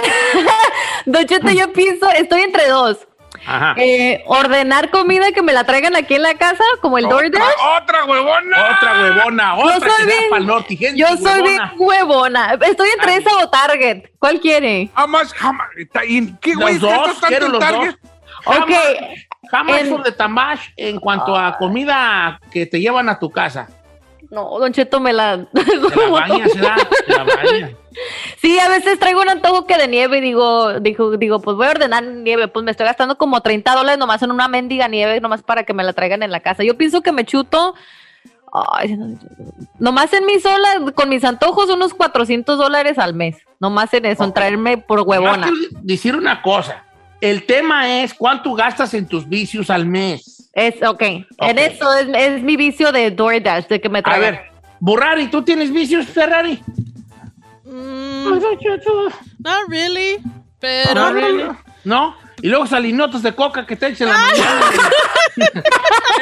Don 1.07 1.25
Cheto, 1.27 1.51
yo 1.51 1.73
pienso, 1.73 2.09
estoy 2.11 2.43
entre 2.43 2.69
dos. 2.69 2.99
Ajá. 3.47 3.75
Eh, 3.79 4.23
ordenar 4.27 4.91
comida 4.91 5.33
que 5.33 5.43
me 5.43 5.53
la 5.53 5.65
traigan 5.65 5.97
aquí 5.97 6.15
en 6.15 6.23
la 6.23 6.35
casa, 6.35 6.63
como 6.81 6.99
el 6.99 7.09
DoorDash. 7.09 7.41
¡Otra, 7.41 7.77
otra 7.83 8.05
huevona! 8.05 8.77
Otra 8.77 8.93
huevona, 9.03 9.57
Yo 9.57 9.63
otra 9.77 9.79
soy 9.79 9.89
que 9.89 9.95
sea 9.95 10.05
bien- 10.19 10.31
para 10.31 10.41
el 10.41 10.47
norte. 10.47 10.77
gente 10.77 10.99
Yo 10.99 11.07
soy 11.17 11.43
bien 11.43 11.61
huevona. 11.61 11.75
huevona. 11.79 12.59
Estoy 12.67 12.89
entre 12.91 13.13
Ay. 13.13 13.19
esa 13.19 13.37
o 13.45 13.49
Target. 13.49 14.03
¿Cuál 14.19 14.41
quiere? 14.41 14.91
Jamás, 14.95 15.33
jamás. 15.35 15.69
está- 15.77 16.05
¿Y 16.05 16.35
qué 16.41 16.55
güey? 16.55 16.79
Los 16.79 16.83
dos, 16.83 17.19
quiero 17.27 17.47
en 17.47 17.53
los 17.53 17.61
Target? 17.61 17.91
dos. 18.03 18.11
Jamás, 18.45 18.61
Ok. 18.61 18.73
jamás 19.51 19.81
En- 19.81 19.89
por 19.91 20.03
de 20.05 20.13
Tamash 20.13 20.61
en 20.77 21.01
cuanto 21.01 21.37
a 21.37 21.57
comida 21.59 22.41
que 22.53 22.67
te 22.67 22.81
llevan 22.81 23.09
a 23.09 23.19
tu 23.19 23.31
casa. 23.31 23.69
No, 24.31 24.59
Don 24.59 24.73
Cheto 24.73 25.01
me 25.01 25.13
la. 25.13 25.39
Te 25.55 25.77
la 25.77 25.89
la 25.97 26.11
bañas. 26.11 26.51
Sí, 28.41 28.59
a 28.59 28.69
veces 28.69 28.99
traigo 28.99 29.21
un 29.23 29.29
antojo 29.29 29.67
que 29.67 29.77
de 29.77 29.89
nieve 29.89 30.19
y 30.19 30.21
digo, 30.21 30.79
digo, 30.81 31.17
digo, 31.17 31.41
pues 31.41 31.57
voy 31.57 31.67
a 31.67 31.71
ordenar 31.71 32.05
nieve, 32.05 32.49
pues 32.49 32.65
me 32.65 32.71
estoy 32.71 32.87
gastando 32.87 33.17
como 33.19 33.41
30 33.41 33.75
dólares 33.75 33.99
nomás 33.99 34.23
en 34.23 34.31
una 34.31 34.49
mendiga 34.49 34.89
nieve, 34.89 35.21
nomás 35.21 35.43
para 35.43 35.65
que 35.65 35.75
me 35.75 35.83
la 35.85 35.93
traigan 35.93 36.23
en 36.23 36.31
la 36.31 36.41
casa. 36.41 36.63
Yo 36.65 36.77
pienso 36.77 37.03
que 37.03 37.13
me 37.13 37.25
chuto, 37.25 37.75
ay, 38.73 38.97
no, 38.97 39.19
nomás 39.79 40.13
en 40.13 40.27
mi 40.27 40.39
sola, 40.41 40.93
con 40.95 41.09
mis 41.09 41.25
antojos, 41.25 41.69
unos 41.71 41.95
400 41.95 42.59
dólares 42.59 42.99
al 42.99 43.15
mes, 43.15 43.37
nomás 43.61 43.93
en 43.95 44.07
eso, 44.07 44.25
en 44.25 44.33
traerme 44.33 44.79
por 44.79 45.01
huevona. 45.01 45.49
quiero 45.49 45.81
decir 45.83 46.15
una 46.17 46.43
cosa. 46.43 46.85
El 47.21 47.47
tema 47.47 48.01
es 48.03 48.15
cuánto 48.15 48.55
gastas 48.55 48.95
en 48.95 49.09
tus 49.09 49.29
vicios 49.29 49.71
al 49.71 49.87
mes. 49.87 50.49
Es, 50.55 50.77
ok. 50.83 51.03
En 51.03 51.25
Ok. 51.41 51.59
eso 51.59 51.93
es, 51.97 52.07
es 52.15 52.43
mi 52.43 52.57
vicio 52.57 52.93
de 52.93 53.11
DoorDash, 53.11 53.67
de 53.67 53.81
que 53.81 53.89
me 53.89 53.99
A 53.99 54.03
traigan. 54.03 54.35
ver, 54.35 54.41
Burrari, 54.79 55.27
¿tú 55.27 55.43
tienes 55.43 55.73
vicios, 55.73 56.07
Ferrari? 56.07 56.63
Mm, 57.69 58.41
not 59.41 59.69
really. 59.69 60.19
Pero. 60.61 60.95
No, 60.95 61.13
really. 61.13 61.45
¿No? 61.85 62.17
Y 62.43 62.49
luego 62.49 62.67
salinotas 62.67 63.23
de 63.23 63.35
coca 63.35 63.67
que 63.67 63.77
te 63.77 63.89
echan 63.89 64.09
en 64.09 64.15
la 64.15 64.21
mañana. 64.21 64.61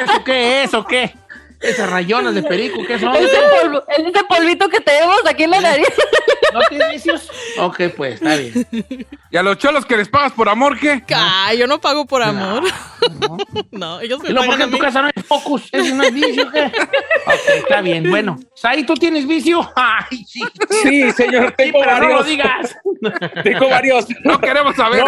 ¿Eso 0.03 0.23
qué 0.23 0.63
es 0.63 0.73
o 0.73 0.85
qué? 0.85 1.13
Esas 1.61 1.89
rayones 1.89 2.35
de 2.35 2.43
perico, 2.43 2.79
¿qué 2.85 2.99
son? 2.99 3.15
Ese, 3.15 3.35
polvo- 3.61 3.83
ese 3.87 4.23
polvito 4.25 4.69
que 4.69 4.79
tenemos 4.79 5.17
aquí 5.27 5.43
en 5.43 5.51
la 5.51 5.61
nariz. 5.61 5.87
¿No 6.53 6.59
tienes 6.69 6.91
vicios? 6.91 7.29
Ok, 7.59 7.81
pues, 7.95 8.15
está 8.21 8.35
bien. 8.35 8.65
¿Y 9.31 9.37
a 9.37 9.43
los 9.43 9.57
cholos 9.57 9.85
que 9.85 9.97
les 9.97 10.07
pagas 10.09 10.31
por 10.31 10.47
amor 10.49 10.79
qué? 10.79 11.03
Ah, 11.13 11.53
yo 11.53 11.67
no 11.67 11.79
pago 11.79 12.05
por 12.05 12.21
amor. 12.23 12.63
No, 13.71 14.01
ellos 14.01 14.19
me 14.21 14.29
¿Y 14.29 14.33
luego 14.33 14.47
por 14.47 14.55
pagan 14.55 14.57
qué 14.57 14.63
a 14.63 14.65
en 14.65 14.71
tu 14.71 14.77
casa 14.79 15.01
no 15.01 15.07
hay 15.15 15.23
focus? 15.23 15.69
¿Ese 15.71 15.93
no 15.93 16.03
es 16.03 16.13
vicio 16.13 16.47
o 16.47 16.51
qué? 16.51 16.63
Ok, 17.27 17.49
está 17.59 17.81
bien. 17.81 18.09
Bueno, 18.09 18.37
Saí, 18.53 18.83
¿tú 18.85 18.93
tienes 18.95 19.27
vicio? 19.27 19.61
Ay, 19.75 20.23
sí. 20.25 20.41
Sí, 20.83 21.11
señor, 21.11 21.49
Sí, 21.49 21.53
tengo 21.57 21.79
pero 21.79 21.91
no 21.93 21.99
varios. 21.99 22.19
lo 22.19 22.23
digas. 22.23 22.75
Tengo 23.43 23.69
varios. 23.69 24.07
No 24.23 24.39
queremos 24.39 24.75
saber. 24.75 25.03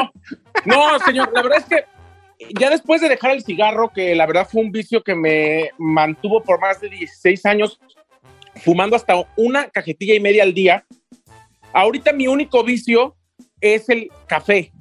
No, 0.65 0.91
no, 0.91 0.99
señor, 0.99 1.31
la 1.33 1.41
verdad 1.41 1.59
es 1.59 1.65
que 1.65 1.85
ya 2.57 2.69
después 2.69 3.01
de 3.01 3.09
dejar 3.09 3.31
el 3.31 3.43
cigarro, 3.43 3.89
que 3.93 4.15
la 4.15 4.25
verdad 4.25 4.47
fue 4.49 4.61
un 4.61 4.71
vicio 4.71 5.03
que 5.03 5.15
me 5.15 5.71
mantuvo 5.77 6.41
por 6.43 6.59
más 6.61 6.79
de 6.79 6.89
16 6.89 7.45
años, 7.45 7.79
fumando 8.63 8.95
hasta 8.95 9.15
una 9.35 9.67
cajetilla 9.69 10.13
y 10.13 10.19
media 10.19 10.43
al 10.43 10.53
día, 10.53 10.85
ahorita 11.73 12.13
mi 12.13 12.27
único 12.27 12.63
vicio 12.63 13.15
es 13.61 13.89
el 13.89 14.09
café. 14.27 14.71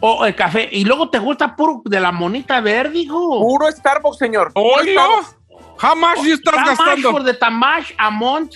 O 0.00 0.24
el 0.26 0.34
café. 0.34 0.68
Y 0.70 0.84
luego 0.84 1.08
te 1.10 1.18
gusta 1.18 1.56
puro 1.56 1.82
de 1.84 1.98
la 2.00 2.12
monita 2.12 2.60
verde, 2.60 2.98
hijo. 3.00 3.40
Puro 3.40 3.70
Starbucks, 3.70 4.18
señor. 4.18 4.52
¡Oilo! 4.54 5.00
Starbucks. 5.00 5.36
Jamás 5.78 6.20
si 6.22 6.32
estás 6.32 6.54
How 6.54 6.60
much 6.60 6.68
gastando. 6.78 7.10
for 7.12 7.24
the 7.24 7.34
tamash 7.34 7.92
a 7.98 8.10
month 8.10 8.54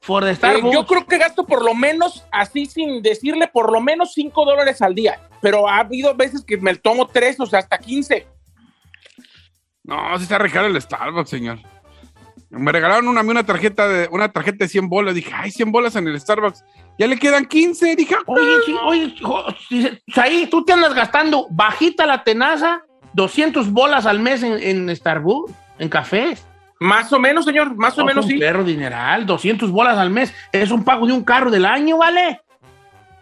for 0.00 0.22
the 0.24 0.30
Eh, 0.30 0.34
Starbucks? 0.36 0.72
yo 0.74 0.86
creo 0.86 1.06
que 1.06 1.18
gasto 1.18 1.44
por 1.44 1.64
lo 1.64 1.74
menos, 1.74 2.24
así 2.32 2.66
sin 2.66 3.02
decirle, 3.02 3.46
por 3.48 3.70
lo 3.72 3.80
menos 3.80 4.12
5 4.14 4.44
dólares 4.44 4.80
al 4.82 4.94
día. 4.94 5.20
Pero 5.42 5.68
ha 5.68 5.78
habido 5.80 6.14
veces 6.14 6.44
que 6.44 6.56
me 6.56 6.74
tomo 6.76 7.06
3, 7.06 7.38
o 7.40 7.46
sea, 7.46 7.58
hasta 7.60 7.78
15. 7.78 8.26
No, 9.84 10.16
si 10.16 10.22
está 10.24 10.38
re 10.38 10.50
caro 10.50 10.66
el 10.66 10.80
Starbucks, 10.80 11.30
señor. 11.30 11.58
Me 12.50 12.72
regalaron 12.72 13.06
una, 13.06 13.20
a 13.20 13.22
mí 13.22 13.30
una 13.30 13.46
tarjeta 13.46 13.86
de 13.86 14.08
una 14.10 14.32
tarjeta 14.32 14.64
de 14.64 14.68
100 14.68 14.88
bolas. 14.88 15.14
Dije, 15.14 15.30
ay, 15.34 15.50
100 15.52 15.70
bolas 15.70 15.94
en 15.94 16.08
el 16.08 16.20
Starbucks. 16.20 16.64
Ya 16.98 17.06
le 17.06 17.16
quedan 17.16 17.46
15. 17.46 17.94
Dije, 17.94 18.16
ah, 18.16 18.22
Oye, 18.26 18.52
sí, 18.66 18.74
oye, 18.84 20.02
ahí 20.16 20.46
tú 20.50 20.64
te 20.64 20.72
andas 20.72 20.92
gastando 20.94 21.46
bajita 21.50 22.06
la 22.06 22.24
tenaza, 22.24 22.82
200 23.14 23.70
bolas 23.70 24.04
al 24.04 24.18
mes 24.18 24.42
en, 24.42 24.58
en 24.60 24.94
Starbucks, 24.94 25.52
en 25.78 25.88
cafés. 25.88 26.44
Más 26.80 27.12
o 27.12 27.20
menos, 27.20 27.44
señor, 27.44 27.76
más 27.76 27.96
o 27.98 28.00
No, 28.00 28.06
menos 28.06 28.24
un 28.24 28.32
sí. 28.32 28.38
perro 28.38 28.64
dineral, 28.64 29.26
200 29.26 29.70
bolas 29.70 29.98
al 29.98 30.10
mes. 30.10 30.34
Es 30.50 30.70
un 30.70 30.82
pago 30.82 31.06
de 31.06 31.12
un 31.12 31.22
carro 31.22 31.50
del 31.50 31.66
año, 31.66 31.98
¿vale? 31.98 32.40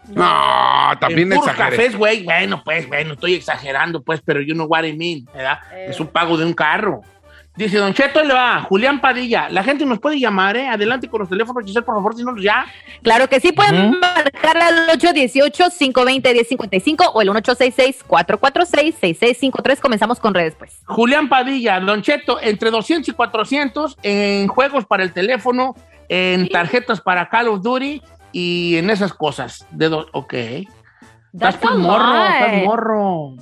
no, 0.07 0.91
también 0.99 1.31
en 1.31 1.39
cafés, 1.41 1.95
güey. 1.95 2.23
Bueno, 2.23 2.63
pues, 2.63 2.87
bueno, 2.87 3.13
estoy 3.13 3.35
exagerando, 3.35 4.01
pues, 4.01 4.21
pero 4.25 4.41
you 4.41 4.53
know 4.55 4.65
what 4.65 4.83
I 4.83 4.93
mean, 4.97 5.25
¿verdad? 5.33 5.59
Es 5.87 5.99
un 5.99 6.07
pago 6.07 6.37
de 6.37 6.45
un 6.45 6.53
carro. 6.53 7.01
Dice 7.59 7.77
Don 7.77 7.93
Cheto, 7.93 8.23
le 8.23 8.33
va, 8.33 8.61
Julián 8.61 9.01
Padilla. 9.01 9.49
La 9.49 9.61
gente 9.65 9.85
nos 9.85 9.99
puede 9.99 10.17
llamar, 10.17 10.55
¿eh? 10.55 10.69
Adelante 10.69 11.09
con 11.09 11.19
los 11.19 11.27
teléfonos, 11.27 11.65
Giselle, 11.65 11.85
por 11.85 11.95
favor, 11.95 12.15
si 12.15 12.23
no, 12.23 12.37
ya. 12.37 12.65
Claro 13.03 13.27
que 13.27 13.41
sí, 13.41 13.51
pueden 13.51 13.89
Ujú. 13.89 13.99
marcar 13.99 14.57
al 14.57 14.87
818-520-1055 14.97 17.11
o 17.13 17.21
el 17.21 17.27
1866-446-6653. 17.31 19.81
Comenzamos 19.81 20.21
con 20.21 20.33
redes, 20.33 20.55
pues. 20.57 20.79
Julián 20.85 21.27
Padilla, 21.27 21.81
Don 21.81 22.01
Cheto, 22.01 22.39
entre 22.41 22.71
200 22.71 23.09
y 23.09 23.11
400 23.11 23.97
en 24.03 24.47
juegos 24.47 24.85
para 24.85 25.03
el 25.03 25.11
teléfono, 25.11 25.75
en 26.07 26.47
tarjetas 26.47 27.01
para 27.01 27.27
Call 27.27 27.49
of 27.49 27.61
Duty 27.61 28.01
y 28.31 28.77
en 28.77 28.89
esas 28.89 29.13
cosas. 29.13 29.67
De 29.71 29.87
ok. 29.87 30.33
Estás 30.33 30.65
That's 31.33 31.61
muy 31.73 31.83
morro, 31.83 32.23
estás 32.23 32.63
morro. 32.63 33.33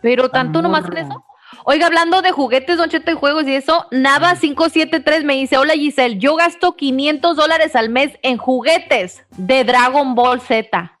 Pero 0.00 0.30
tanto 0.30 0.60
nomás 0.60 0.84
en 0.86 0.96
eso. 0.96 1.24
Oiga, 1.64 1.86
hablando 1.86 2.22
de 2.22 2.32
juguetes, 2.32 2.76
Don 2.76 2.88
Cheto, 2.88 3.10
y 3.12 3.14
juegos 3.14 3.44
y 3.46 3.54
eso, 3.54 3.86
Nava573 3.92 5.22
me 5.24 5.34
dice, 5.34 5.58
hola 5.58 5.74
Giselle, 5.74 6.18
yo 6.18 6.34
gasto 6.36 6.74
500 6.76 7.36
dólares 7.36 7.76
al 7.76 7.88
mes 7.88 8.18
en 8.22 8.36
juguetes 8.36 9.24
de 9.36 9.62
Dragon 9.64 10.14
Ball 10.14 10.40
Z. 10.40 10.98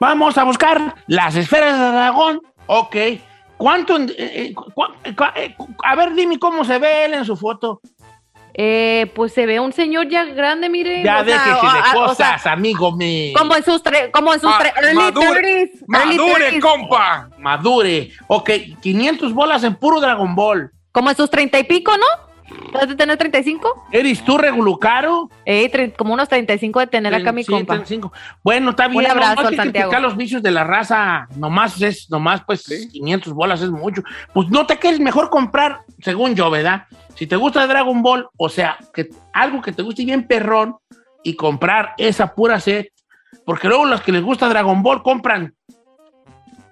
Vamos 0.00 0.36
a 0.38 0.44
buscar 0.44 0.94
las 1.06 1.36
esferas 1.36 1.78
de 1.78 1.86
dragón. 1.92 2.40
Ok. 2.66 2.96
¿Cuánto? 3.56 3.98
eh, 3.98 4.06
eh, 4.16 4.54
cu- 4.54 4.72
cu- 4.72 4.84
eh, 5.36 5.54
cu- 5.56 5.68
a 5.84 5.94
ver, 5.94 6.14
dime 6.14 6.38
cómo 6.38 6.64
se 6.64 6.78
ve 6.78 7.04
él 7.04 7.14
en 7.14 7.24
su 7.26 7.36
foto. 7.36 7.80
Eh, 8.54 9.10
pues 9.14 9.32
se 9.32 9.46
ve 9.46 9.60
un 9.60 9.72
señor 9.72 10.08
ya 10.08 10.24
grande, 10.24 10.68
mire. 10.68 11.02
Ya 11.02 11.22
déjese 11.22 11.44
de 11.48 11.52
a- 11.54 11.92
o 11.96 12.06
cosas, 12.06 12.42
sea, 12.42 12.52
amigo 12.52 12.92
mío. 12.92 13.32
como 13.38 13.54
en 13.56 13.64
sus, 13.64 13.82
tre- 13.82 14.10
como 14.10 14.34
en 14.34 14.40
sus 14.40 14.50
Ma- 14.50 14.58
tre- 14.60 14.72
early 14.76 14.94
madure, 14.96 15.40
30s. 15.40 15.70
early 16.00 16.16
Madure, 16.18 16.50
30s. 16.50 16.60
compa. 16.60 17.30
Madure. 17.38 18.10
Ok, 18.26 18.50
500 18.82 19.32
bolas 19.32 19.62
en 19.64 19.74
puro 19.76 20.00
Dragon 20.00 20.34
Ball. 20.34 20.70
Como 20.92 21.10
en 21.10 21.16
sus 21.16 21.30
30 21.30 21.58
y 21.58 21.64
pico, 21.64 21.92
¿no? 21.96 22.30
¿Vas 22.72 22.88
de 22.88 22.96
tener 22.96 23.16
35? 23.16 23.86
¿Eres 23.92 24.24
tú 24.24 24.36
regulucaro? 24.36 25.30
Eh, 25.44 25.92
como 25.96 26.14
unos 26.14 26.28
35 26.28 26.80
de 26.80 26.88
tener 26.88 27.14
acá 27.14 27.30
mi 27.30 27.44
Sí, 27.44 27.50
compa. 27.52 27.74
35. 27.74 28.12
Bueno, 28.42 28.70
está 28.70 28.88
bien. 28.88 29.04
Un 29.04 29.10
abrazo 29.10 29.34
no, 29.36 29.42
no 29.42 29.48
hay 29.48 29.50
que 29.50 29.56
Santiago. 29.62 29.88
criticar 29.90 30.02
los 30.02 30.16
vicios 30.16 30.42
de 30.42 30.50
la 30.50 30.64
raza. 30.64 31.28
Nomás 31.36 31.80
es, 31.80 32.10
nomás 32.10 32.42
pues 32.44 32.64
500 32.92 33.32
bolas 33.32 33.62
es 33.62 33.70
mucho. 33.70 34.02
Pues 34.34 34.48
no 34.48 34.66
te 34.66 34.78
quieres 34.78 34.98
mejor 34.98 35.30
comprar, 35.30 35.82
según 36.00 36.34
yo, 36.34 36.50
¿verdad? 36.50 36.86
Si 37.20 37.26
te 37.26 37.36
gusta 37.36 37.66
Dragon 37.66 38.00
Ball, 38.00 38.26
o 38.38 38.48
sea, 38.48 38.78
que 38.94 39.10
algo 39.34 39.60
que 39.60 39.72
te 39.72 39.82
guste 39.82 40.06
bien 40.06 40.26
perrón 40.26 40.76
y 41.22 41.34
comprar 41.34 41.92
esa 41.98 42.34
pura 42.34 42.58
set. 42.58 42.94
Porque 43.44 43.68
luego 43.68 43.84
los 43.84 44.00
que 44.00 44.10
les 44.10 44.22
gusta 44.22 44.48
Dragon 44.48 44.82
Ball 44.82 45.02
compran 45.02 45.54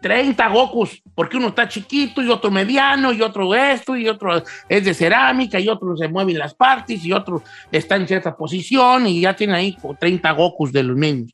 30 0.01 0.49
Gokus, 0.49 1.03
porque 1.15 1.37
uno 1.37 1.49
está 1.49 1.69
chiquito 1.69 2.23
y 2.23 2.31
otro 2.31 2.51
mediano 2.51 3.13
y 3.13 3.21
otro 3.21 3.55
esto 3.55 3.95
y 3.95 4.09
otro 4.09 4.43
es 4.71 4.85
de 4.87 4.95
cerámica 4.95 5.61
y 5.61 5.69
otro 5.69 5.95
se 5.99 6.09
mueve 6.09 6.33
en 6.33 6.39
las 6.39 6.55
partes 6.55 7.05
y 7.05 7.13
otro 7.13 7.43
está 7.71 7.97
en 7.97 8.09
cierta 8.09 8.35
posición 8.35 9.07
y 9.07 9.21
ya 9.21 9.37
tiene 9.37 9.53
ahí 9.53 9.75
como 9.75 9.97
30 9.97 10.33
Gokus 10.33 10.73
de 10.73 10.83
los 10.83 10.97
niños. 10.97 11.31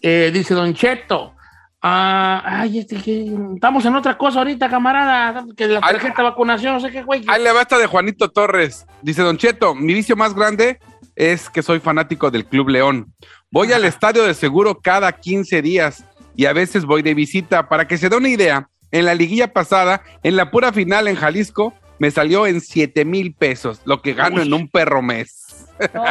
Eh, 0.00 0.30
dice 0.32 0.54
Don 0.54 0.72
Cheto, 0.72 1.34
ah, 1.82 2.42
ay, 2.44 2.78
este 2.80 2.96
que 2.96 3.32
estamos 3.54 3.84
en 3.84 3.94
otra 3.96 4.16
cosa 4.18 4.38
ahorita, 4.40 4.68
camarada, 4.68 5.44
que 5.56 5.66
la 5.66 5.80
tarjeta 5.80 6.22
de 6.22 6.28
vacunación, 6.30 6.74
no 6.74 6.80
sé 6.80 6.90
qué, 6.90 7.02
güey. 7.02 7.24
Ahí 7.28 7.42
le 7.42 7.52
va 7.52 7.62
esta 7.62 7.78
de 7.78 7.86
Juanito 7.86 8.28
Torres. 8.30 8.86
Dice 9.02 9.22
Don 9.22 9.36
Cheto, 9.38 9.74
mi 9.74 9.94
vicio 9.94 10.16
más 10.16 10.34
grande 10.34 10.78
es 11.16 11.50
que 11.50 11.62
soy 11.62 11.80
fanático 11.80 12.30
del 12.30 12.46
Club 12.46 12.68
León. 12.68 13.12
Voy 13.50 13.72
al 13.72 13.84
estadio 13.84 14.24
de 14.24 14.34
seguro 14.34 14.80
cada 14.80 15.12
15 15.12 15.60
días 15.62 16.04
y 16.36 16.46
a 16.46 16.52
veces 16.52 16.84
voy 16.84 17.02
de 17.02 17.14
visita. 17.14 17.68
Para 17.68 17.86
que 17.88 17.98
se 17.98 18.08
dé 18.08 18.16
una 18.16 18.28
idea, 18.28 18.68
en 18.92 19.04
la 19.04 19.14
liguilla 19.14 19.52
pasada, 19.52 20.02
en 20.22 20.36
la 20.36 20.50
pura 20.50 20.72
final 20.72 21.08
en 21.08 21.16
Jalisco, 21.16 21.74
me 21.98 22.10
salió 22.10 22.46
en 22.46 22.60
7 22.60 23.04
mil 23.04 23.34
pesos, 23.34 23.82
lo 23.84 24.00
que 24.02 24.14
gano 24.14 24.40
en 24.40 24.52
un 24.54 24.68
perro 24.68 25.02
mes. 25.02 25.66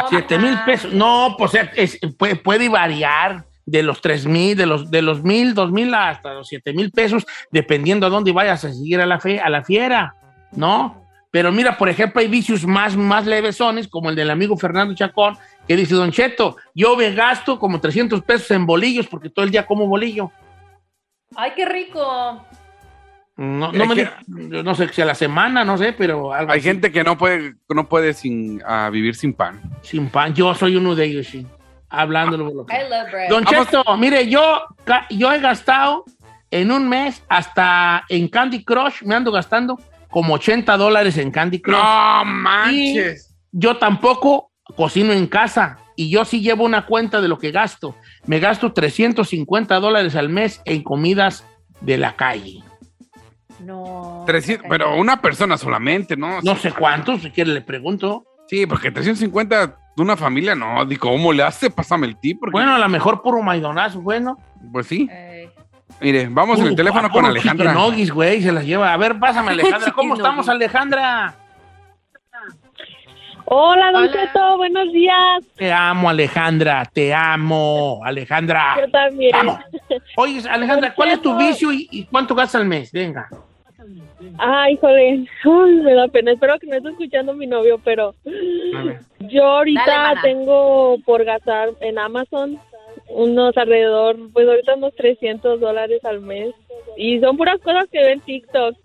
Siete 0.08 0.38
mil 0.38 0.58
pesos. 0.66 0.92
No, 0.92 1.34
pues 1.38 1.52
es- 1.76 1.98
puede, 2.18 2.36
puede 2.36 2.68
variar 2.68 3.44
de 3.70 3.82
los 3.82 4.00
tres 4.00 4.26
mil, 4.26 4.56
de 4.56 4.66
los, 4.66 4.90
de 4.90 5.02
los 5.02 5.22
mil, 5.22 5.54
dos 5.54 5.70
mil 5.70 5.94
hasta 5.94 6.34
los 6.34 6.48
siete 6.48 6.72
mil 6.72 6.90
pesos, 6.90 7.24
dependiendo 7.50 8.06
a 8.06 8.10
dónde 8.10 8.32
vayas 8.32 8.64
a 8.64 8.72
seguir 8.72 9.00
a 9.00 9.06
la, 9.06 9.20
fe, 9.20 9.40
a 9.40 9.48
la 9.48 9.62
fiera, 9.62 10.14
¿no? 10.52 11.04
Pero 11.30 11.52
mira, 11.52 11.78
por 11.78 11.88
ejemplo, 11.88 12.20
hay 12.20 12.26
vicios 12.26 12.66
más, 12.66 12.96
más 12.96 13.24
levesones, 13.26 13.86
como 13.86 14.10
el 14.10 14.16
del 14.16 14.30
amigo 14.30 14.56
Fernando 14.56 14.94
Chacón, 14.94 15.36
que 15.68 15.76
dice, 15.76 15.94
Don 15.94 16.10
Cheto, 16.10 16.56
yo 16.74 16.96
me 16.96 17.12
gasto 17.14 17.58
como 17.60 17.80
300 17.80 18.22
pesos 18.22 18.50
en 18.50 18.66
bolillos 18.66 19.06
porque 19.06 19.30
todo 19.30 19.44
el 19.44 19.52
día 19.52 19.64
como 19.64 19.86
bolillo. 19.86 20.32
Ay, 21.36 21.52
qué 21.54 21.64
rico. 21.66 22.44
No, 23.36 23.72
no, 23.72 23.86
me 23.86 23.94
que- 23.94 24.10
di- 24.26 24.62
no 24.62 24.74
sé 24.74 24.88
si 24.88 25.00
a 25.00 25.04
la 25.06 25.14
semana, 25.14 25.64
no 25.64 25.78
sé, 25.78 25.92
pero 25.92 26.32
algo 26.34 26.50
Hay 26.52 26.58
así. 26.58 26.68
gente 26.68 26.90
que 26.90 27.04
no 27.04 27.16
puede, 27.16 27.54
no 27.68 27.88
puede 27.88 28.12
sin, 28.12 28.60
ah, 28.66 28.90
vivir 28.92 29.14
sin 29.14 29.32
pan. 29.32 29.60
sin 29.82 30.08
pan. 30.08 30.34
Yo 30.34 30.52
soy 30.54 30.74
uno 30.76 30.94
de 30.96 31.04
ellos, 31.04 31.28
sí. 31.28 31.46
Hablándolo 31.90 32.46
por 32.46 32.54
lo 32.54 32.66
que. 32.66 32.76
I 32.76 32.88
love 32.88 33.10
bread. 33.10 33.28
Don 33.28 33.44
Vamos. 33.44 33.66
Cheto, 33.66 33.96
mire, 33.96 34.28
yo, 34.28 34.62
yo 35.10 35.32
he 35.32 35.40
gastado 35.40 36.04
en 36.50 36.70
un 36.70 36.88
mes 36.88 37.22
hasta 37.28 38.04
en 38.08 38.28
Candy 38.28 38.64
Crush, 38.64 39.02
me 39.02 39.14
ando 39.14 39.30
gastando 39.32 39.78
como 40.08 40.34
80 40.34 40.76
dólares 40.76 41.18
en 41.18 41.30
Candy 41.30 41.60
Crush. 41.60 41.76
No 41.76 42.24
manches. 42.24 43.36
Yo 43.52 43.76
tampoco 43.76 44.52
cocino 44.76 45.12
en 45.12 45.26
casa 45.26 45.78
y 45.96 46.10
yo 46.10 46.24
sí 46.24 46.40
llevo 46.40 46.64
una 46.64 46.86
cuenta 46.86 47.20
de 47.20 47.28
lo 47.28 47.38
que 47.38 47.50
gasto. 47.50 47.94
Me 48.26 48.38
gasto 48.38 48.72
350 48.72 49.80
dólares 49.80 50.16
al 50.16 50.28
mes 50.28 50.62
en 50.64 50.82
comidas 50.82 51.44
de 51.80 51.98
la 51.98 52.16
calle. 52.16 52.62
No. 53.60 54.24
300 54.26 54.66
pero 54.68 54.96
una 54.96 55.20
persona 55.20 55.58
solamente, 55.58 56.16
¿no? 56.16 56.40
No 56.42 56.56
sé 56.56 56.72
cuántos, 56.72 57.22
si 57.22 57.30
quiere 57.30 57.52
le 57.52 57.60
pregunto. 57.60 58.24
Sí, 58.48 58.66
porque 58.66 58.90
350 58.90 59.76
de 60.00 60.04
una 60.04 60.16
familia, 60.16 60.54
no. 60.54 60.84
Digo, 60.84 61.08
¿cómo 61.10 61.32
le 61.32 61.42
hace? 61.42 61.70
Pásame 61.70 62.06
el 62.06 62.16
tip. 62.16 62.40
Porque, 62.40 62.52
Bueno, 62.52 62.74
a 62.74 62.78
lo 62.78 62.88
mejor 62.88 63.22
puro 63.22 63.40
maidonazo, 63.42 64.00
bueno. 64.00 64.38
pues 64.72 64.86
sí. 64.86 65.08
Eh, 65.10 65.48
Mire, 66.00 66.28
vamos 66.30 66.58
en 66.58 66.62
el 66.66 66.70
Puro- 66.70 66.76
teléfono 66.76 67.08
puro 67.08 67.20
con 67.22 67.30
Alejandra. 67.30 67.72
chiquinogis, 67.72 68.10
güey, 68.12 68.40
se 68.42 68.52
las 68.52 68.64
lleva. 68.64 68.92
A 68.92 68.96
ver, 68.96 69.18
pásame, 69.18 69.50
Alejandra. 69.52 69.92
¿Cómo 69.92 70.14
estamos, 70.14 70.48
Alejandra? 70.48 71.34
Hola, 73.52 73.90
Don 73.90 74.04
Hola. 74.04 74.12
Cheto, 74.12 74.56
buenos 74.58 74.92
días. 74.92 75.42
Te 75.56 75.72
amo, 75.72 76.08
Alejandra. 76.08 76.84
Te 76.86 77.12
amo, 77.12 78.00
Alejandra. 78.04 78.76
Yo 78.80 78.90
también. 78.90 79.32
Vamos. 79.32 79.58
Oye, 80.16 80.48
Alejandra, 80.48 80.94
¿cuál 80.94 81.10
es 81.10 81.20
tu 81.20 81.36
vicio 81.36 81.72
y, 81.72 81.88
y 81.90 82.04
cuánto 82.04 82.34
gastas 82.34 82.60
al 82.60 82.66
mes? 82.68 82.92
Venga. 82.92 83.28
Ay, 84.38 84.74
híjole, 84.74 85.26
Ay, 85.44 85.72
me 85.82 85.94
da 85.94 86.08
pena. 86.08 86.32
Espero 86.32 86.58
que 86.58 86.66
no 86.66 86.76
esté 86.76 86.90
escuchando 86.90 87.34
mi 87.34 87.46
novio, 87.46 87.80
pero 87.84 88.14
yo 89.20 89.44
ahorita 89.44 89.84
Dale, 89.86 90.20
tengo 90.22 90.98
por 91.04 91.24
gastar 91.24 91.70
en 91.80 91.98
Amazon 91.98 92.60
unos 93.08 93.56
alrededor, 93.56 94.16
pues 94.32 94.48
ahorita 94.48 94.74
unos 94.76 94.94
300 94.96 95.60
dólares 95.60 96.04
al 96.04 96.20
mes. 96.20 96.54
Y 96.96 97.20
son 97.20 97.36
puras 97.36 97.60
cosas 97.60 97.86
que 97.90 98.02
ven 98.02 98.20
TikTok. 98.20 98.76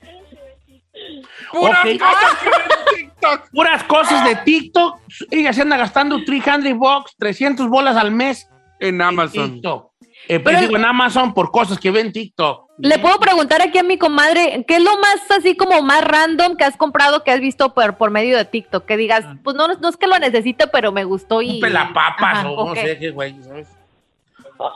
¡Puras 1.52 1.80
cosas 1.84 2.40
que 2.42 2.50
ven 2.50 2.62
en 2.62 2.96
TikTok! 2.96 3.50
Puras 3.52 3.84
cosas 3.84 4.26
de 4.26 4.36
TikTok. 4.44 5.00
Ella 5.32 5.54
se 5.54 5.62
anda 5.62 5.78
gastando 5.78 6.24
300 6.24 6.74
bucks, 6.78 7.16
300 7.18 7.70
bolas 7.70 7.96
al 7.98 8.12
mes 8.12 8.50
En 8.80 8.96
en 8.96 9.02
Amazon. 9.02 9.54
TikTok. 9.54 9.95
Eh, 10.28 10.40
Pero- 10.40 10.60
digo, 10.60 10.76
en 10.78 10.86
Amazon 10.86 11.34
por 11.34 11.52
cosas 11.52 11.80
que 11.80 11.92
ven 11.92 12.12
TikTok. 12.12 12.66
Le 12.80 13.00
puedo 13.00 13.18
preguntar 13.20 13.62
aquí 13.62 13.78
a 13.78 13.84
mi 13.84 13.98
comadre, 13.98 14.66
¿qué 14.68 14.76
es 14.76 14.84
lo 14.84 14.92
más 15.00 15.32
así 15.38 15.56
como 15.56 15.82
más 15.82 16.04
random 16.04 16.58
que 16.58 16.64
has 16.66 16.76
comprado 16.76 17.24
que 17.24 17.32
has 17.32 17.40
visto 17.40 17.74
por, 17.74 17.96
por 17.98 18.12
medio 18.12 18.36
de 18.38 18.44
TikTok? 18.46 18.86
Que 18.86 18.98
digas, 18.98 19.24
pues 19.44 19.56
no, 19.56 19.68
no 19.68 19.90
es 19.90 19.98
que 19.98 20.08
lo 20.08 20.20
necesite, 20.20 20.68
pero 20.68 20.92
me 20.92 21.04
gustó 21.06 21.42
y... 21.42 21.52
Un 21.56 21.60
pelapapas 21.62 22.40
Ajá, 22.40 22.50
o 22.50 22.70
no 22.70 22.76
sé 22.76 22.98
qué, 23.00 23.12
güey, 23.12 23.36
¿sabes? 23.44 23.68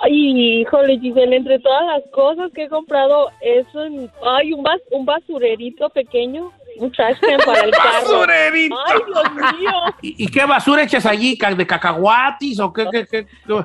Ay, 0.04 0.62
híjole, 0.62 1.00
Giselle, 1.00 1.36
entre 1.38 1.60
todas 1.60 1.84
las 1.88 2.04
cosas 2.14 2.52
que 2.54 2.64
he 2.66 2.70
comprado, 2.70 3.30
es 3.42 3.66
un, 3.74 4.12
ay, 4.26 4.52
un, 4.54 4.64
bas- 4.64 4.82
un 4.92 5.06
basurerito 5.06 5.90
pequeño, 5.90 6.52
un 6.78 6.92
trash 6.92 7.18
can 7.20 7.40
para 7.46 7.62
el 7.62 7.72
carro. 7.72 7.92
¡Basurerito! 8.02 8.76
Ay, 8.88 9.00
Dios 9.08 9.56
mío. 9.58 9.72
¿Y, 10.02 10.24
y 10.26 10.28
qué 10.28 10.46
basura 10.46 10.84
echas 10.84 11.06
allí? 11.06 11.38
¿Ca- 11.38 11.56
¿De 11.56 11.66
cacahuatis 11.66 12.60
o 12.60 12.74
qué? 12.74 12.88
qué, 12.92 13.06
qué, 13.10 13.26
qué? 13.26 13.56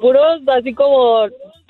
Puros 0.00 0.40
así 0.48 0.74
como 0.74 1.26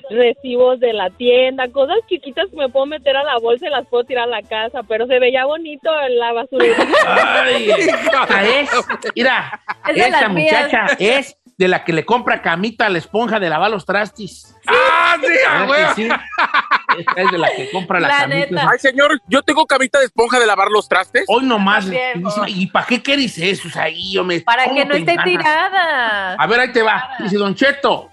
recibos 0.09 0.79
de 0.79 0.91
la 0.93 1.09
tienda, 1.11 1.69
cosas 1.71 1.97
chiquitas 2.09 2.47
que 2.49 2.57
me 2.57 2.67
puedo 2.69 2.85
meter 2.85 3.15
a 3.15 3.23
la 3.23 3.37
bolsa 3.39 3.67
y 3.67 3.69
las 3.69 3.87
puedo 3.87 4.03
tirar 4.03 4.25
a 4.25 4.27
la 4.27 4.41
casa, 4.41 4.81
pero 4.83 5.07
se 5.07 5.19
veía 5.19 5.45
bonito 5.45 5.89
en 6.05 6.17
la 6.19 6.33
basurera. 6.33 6.85
Ay, 7.07 7.69
es, 8.61 8.69
mira, 9.15 9.61
Es 9.87 9.97
esta 9.97 10.27
mías. 10.29 10.63
muchacha 10.65 10.85
es 10.99 11.37
de 11.57 11.67
la 11.67 11.83
que 11.83 11.93
le 11.93 12.03
compra 12.05 12.41
camita 12.41 12.87
a 12.87 12.89
la 12.89 12.97
esponja 12.97 13.39
de 13.39 13.49
lavar 13.49 13.69
los 13.71 13.85
trastis. 13.85 14.55
¡Ah, 14.67 15.15
sí, 15.21 15.27
a 15.47 15.59
¿Verdad 15.65 15.69
huevo! 15.69 15.89
que 15.95 16.01
sí? 16.03 16.09
Esta 16.99 17.21
es 17.21 17.31
de 17.31 17.37
la 17.37 17.49
que 17.55 17.69
compra 17.71 17.99
la, 17.99 18.07
La 18.07 18.17
camita. 18.19 18.37
neta. 18.51 18.69
Ay, 18.71 18.79
señor, 18.79 19.21
yo 19.27 19.41
tengo 19.43 19.65
camita 19.65 19.99
de 19.99 20.05
esponja 20.05 20.39
de 20.39 20.45
lavar 20.45 20.69
los 20.69 20.87
trastes. 20.87 21.25
Hoy 21.27 21.45
nomás. 21.45 21.87
¿Y 22.47 22.67
para 22.67 22.85
qué 22.85 23.01
quieres 23.01 23.37
esos 23.37 23.75
ahí? 23.75 24.17
hombre? 24.17 24.41
Para 24.41 24.63
¿Cómo 24.65 24.75
que 24.75 24.85
no 24.85 24.91
te 24.91 24.97
esté 24.99 25.11
enganas? 25.13 25.25
tirada. 25.25 26.33
A 26.35 26.47
ver, 26.47 26.59
ahí 26.59 26.71
te 26.71 26.81
va. 26.81 27.09
Dice 27.19 27.37
Don 27.37 27.55
Cheto, 27.55 28.09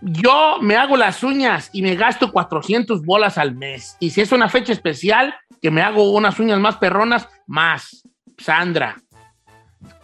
yo 0.00 0.58
me 0.60 0.76
hago 0.76 0.96
las 0.96 1.22
uñas 1.22 1.70
y 1.72 1.82
me 1.82 1.94
gasto 1.94 2.32
400 2.32 3.02
bolas 3.04 3.38
al 3.38 3.54
mes. 3.54 3.96
Y 4.00 4.10
si 4.10 4.20
es 4.20 4.32
una 4.32 4.48
fecha 4.48 4.72
especial, 4.72 5.34
que 5.62 5.70
me 5.70 5.82
hago 5.82 6.12
unas 6.12 6.38
uñas 6.38 6.58
más 6.58 6.76
perronas, 6.76 7.28
más. 7.46 8.02
Sandra. 8.38 8.96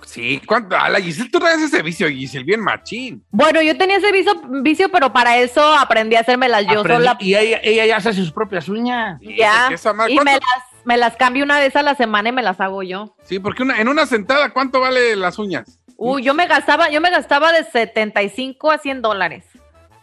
Sí, 0.07 0.41
¿cuánto? 0.47 0.77
A 0.77 0.89
la 0.89 1.01
Giselle, 1.01 1.31
tú 1.31 1.39
traes 1.41 1.61
ese 1.61 1.83
vicio, 1.83 2.09
Giselle, 2.09 2.45
bien 2.45 2.61
machín. 2.61 3.25
Bueno, 3.31 3.61
yo 3.63 3.77
tenía 3.77 3.97
ese 3.97 4.13
vicio, 4.13 4.33
vicio, 4.63 4.89
pero 4.91 5.13
para 5.13 5.39
eso 5.39 5.63
aprendí 5.75 6.15
a 6.17 6.21
hacérmelas 6.21 6.65
yo 6.67 6.83
Aprendí- 6.83 6.97
sola. 6.97 7.17
Y 7.21 7.35
ella, 7.35 7.59
ella 7.63 7.87
ya 7.87 7.97
hace 7.97 8.13
sus 8.13 8.31
propias 8.33 8.69
uñas. 8.69 9.19
Ya. 9.23 9.69
Y 10.09 10.19
me 10.21 10.33
las, 10.35 10.43
me 10.85 10.97
las 10.97 11.17
cambio 11.17 11.45
una 11.45 11.59
vez 11.59 11.75
a 11.77 11.83
la 11.83 11.95
semana 11.95 12.29
y 12.29 12.33
me 12.33 12.43
las 12.43 12.61
hago 12.61 12.83
yo. 12.83 13.17
Sí, 13.25 13.39
porque 13.39 13.63
una- 13.63 13.81
en 13.81 13.89
una 13.89 14.07
sentada, 14.07 14.51
¿cuánto 14.51 14.81
vale 14.81 15.17
las 15.17 15.39
uñas? 15.39 15.81
Uy, 15.97 16.23
yo 16.23 16.35
me 16.35 16.47
gastaba, 16.47 16.91
yo 16.91 17.01
me 17.01 17.11
gastaba 17.11 17.53
de 17.53 17.65
75 17.65 18.71
a 18.71 18.79
100 18.79 19.01
dólares. 19.03 19.45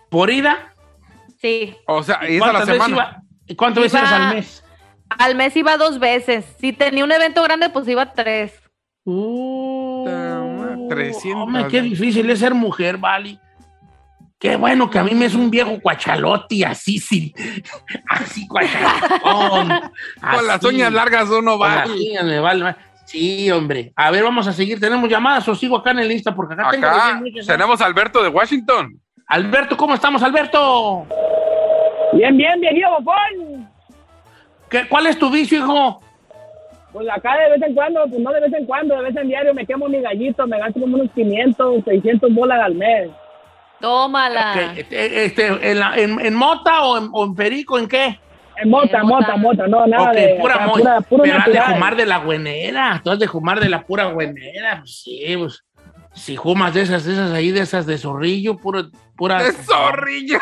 ¿Por 0.09 0.29
ida? 0.29 0.73
Sí. 1.39 1.75
O 1.87 2.03
sea, 2.03 2.19
¿Y 2.29 2.37
es 2.37 2.41
a 2.41 2.53
la 2.53 2.65
semana. 2.65 2.93
iba- 2.95 3.21
y 3.47 3.55
¿Cuántas 3.55 3.83
veces 3.83 4.01
al 4.01 4.33
mes? 4.35 4.63
Al 5.09 5.35
mes 5.35 5.55
iba 5.55 5.77
dos 5.77 5.99
veces. 5.99 6.45
Si 6.59 6.71
tenía 6.73 7.03
un 7.03 7.11
evento 7.11 7.43
grande, 7.43 7.69
pues 7.69 7.87
iba 7.87 8.13
tres. 8.13 8.53
Uh, 9.03 9.70
300. 10.95 11.43
Hombre, 11.43 11.67
qué 11.69 11.81
difícil 11.81 12.29
es 12.29 12.39
ser 12.39 12.53
mujer, 12.53 12.97
Vali. 12.97 13.39
Qué 14.39 14.55
bueno 14.55 14.89
que 14.89 14.97
a 14.97 15.03
mí 15.03 15.13
me 15.13 15.25
es 15.25 15.35
un 15.35 15.51
viejo 15.51 15.79
cuachalote 15.79 16.65
así, 16.65 16.97
sin, 16.97 17.31
así 18.09 18.47
cuachalotón. 18.47 19.69
Con 20.19 20.47
las 20.47 20.57
así. 20.57 20.67
uñas 20.67 20.91
largas 20.91 21.29
uno 21.29 21.59
va. 21.59 21.85
vale. 22.41 22.75
Sí, 23.05 23.51
hombre. 23.51 23.91
A 23.95 24.09
ver, 24.09 24.23
vamos 24.23 24.47
a 24.47 24.53
seguir. 24.53 24.79
¿Tenemos 24.79 25.09
llamadas 25.09 25.47
o 25.47 25.53
sigo 25.53 25.77
acá 25.77 25.91
en 25.91 25.99
el 25.99 26.07
lista? 26.07 26.33
Porque 26.33 26.53
acá, 26.53 26.69
tengo 26.71 26.87
Acá 26.87 26.95
recién 26.95 27.19
muchas. 27.19 27.47
tenemos 27.47 27.81
a 27.81 27.85
Alberto 27.85 28.23
de 28.23 28.29
Washington. 28.29 28.99
Alberto, 29.27 29.77
¿cómo 29.77 29.93
estamos, 29.93 30.23
Alberto? 30.23 31.05
Bien, 32.13 32.35
bien, 32.35 32.59
bofón. 32.89 33.69
¿Qué, 34.69 34.87
¿Cuál 34.87 35.07
es 35.07 35.19
tu 35.19 35.29
vicio, 35.29 35.57
hijo? 35.59 36.01
Pues 36.93 37.07
acá 37.09 37.37
de 37.37 37.51
vez 37.51 37.61
en 37.61 37.73
cuando, 37.73 38.03
pues 38.09 38.19
no 38.21 38.31
de 38.33 38.41
vez 38.41 38.53
en 38.53 38.65
cuando, 38.65 38.95
de 38.95 39.03
vez 39.03 39.15
en 39.15 39.27
diario 39.29 39.53
me 39.53 39.65
quemo 39.65 39.87
mi 39.87 40.01
gallito, 40.01 40.45
me 40.45 40.59
gasto 40.59 40.79
como 40.79 40.95
unos 40.95 41.09
500, 41.15 41.83
600 41.85 42.33
bolas 42.33 42.59
al 42.61 42.75
mes. 42.75 43.09
Tómala. 43.79 44.51
¿Qué, 44.53 44.81
este, 44.81 45.25
este, 45.25 45.71
en, 45.71 45.79
la- 45.79 45.95
en- 45.97 46.19
en 46.19 46.35
mota 46.35 46.83
o 46.83 46.97
en, 46.97 47.09
o 47.13 47.25
en 47.25 47.33
perico? 47.35 47.79
¿En 47.79 47.87
qué? 47.87 48.19
En 48.57 48.69
mota, 48.69 49.03
mota, 49.03 49.35
mota. 49.35 49.37
mota, 49.37 49.67
no, 49.67 49.87
nada 49.87 50.11
de 50.11 50.35
pura 50.39 50.55
acá, 50.55 50.65
mo- 50.67 50.73
pura, 50.73 51.01
puro 51.01 51.23
Pero 51.23 51.37
has 51.39 51.45
de 51.45 51.61
fumar 51.61 51.95
de 51.95 52.05
la 52.05 52.17
güenera. 52.19 53.01
Tú 53.03 53.09
has 53.09 53.17
de 53.19 53.27
fumar 53.27 53.59
de 53.59 53.69
la 53.69 53.81
pura 53.83 54.05
güenera. 54.05 54.79
Pues 54.79 55.01
sí, 55.01 55.23
pues. 55.37 55.63
Si 56.13 56.35
fumas 56.35 56.73
de 56.73 56.81
esas, 56.81 57.05
de 57.05 57.13
esas 57.13 57.31
ahí, 57.31 57.51
de 57.51 57.61
esas 57.61 57.85
de 57.85 57.97
zorrillo, 57.97 58.57
pura, 58.57 58.83
pura, 59.15 59.41
¡De 59.41 59.53
zorrillo! 59.53 60.39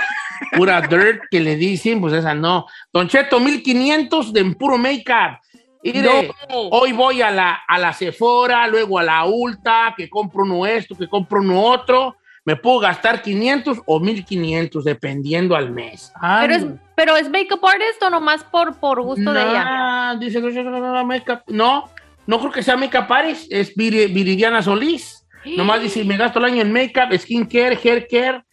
pura 0.57 0.81
dirt 0.81 1.21
que 1.29 1.39
le 1.39 1.55
dicen, 1.57 2.01
pues 2.01 2.11
esa 2.13 2.33
no. 2.33 2.65
Don 2.91 3.07
Cheto, 3.07 3.39
1500 3.39 4.33
de 4.33 4.45
puro 4.55 4.79
make-up. 4.79 5.37
Mire, 5.83 6.31
hoy 6.49 6.91
voy 6.91 7.21
a 7.21 7.31
la, 7.31 7.53
a 7.67 7.77
la 7.79 7.93
Sephora, 7.93 8.67
luego 8.67 8.99
a 8.99 9.03
la 9.03 9.25
Ulta, 9.25 9.93
que 9.95 10.09
compro 10.09 10.43
uno 10.43 10.65
esto, 10.65 10.95
que 10.95 11.07
compro 11.07 11.39
uno 11.39 11.61
otro. 11.63 12.15
Me 12.45 12.55
puedo 12.55 12.79
gastar 12.79 13.21
500 13.21 13.79
o 13.85 13.99
1500, 13.99 14.83
dependiendo 14.83 15.55
al 15.55 15.71
mes. 15.71 16.11
Ay, 16.19 16.47
Pero 16.47 16.55
es, 16.59 16.65
pero 16.95 17.15
es 17.17 17.29
makeup 17.29 17.63
artist 17.65 18.01
o 18.01 18.09
nomás 18.09 18.43
por, 18.43 18.75
por 18.77 19.01
gusto 19.03 19.31
de 19.33 19.41
ella. 19.41 19.63
Nah, 19.63 20.15
Dice, 20.15 20.41
no, 20.41 20.49
no, 20.49 20.63
no, 20.79 20.93
no, 20.93 21.05
make-up. 21.05 21.41
no, 21.47 21.89
no 22.25 22.39
creo 22.39 22.51
que 22.51 22.63
sea 22.63 22.75
Makeup 22.77 23.07
Paris, 23.07 23.47
es 23.49 23.75
Viri- 23.75 24.11
Viridiana 24.11 24.61
Solís. 24.61 25.25
Nomás 25.57 25.81
dice, 25.81 26.03
me 26.03 26.17
gasto 26.17 26.39
el 26.39 26.45
año 26.45 26.61
en 26.61 26.73
make-up, 26.73 27.15
skincare, 27.17 27.77
hair 27.83 28.07
care, 28.09 28.43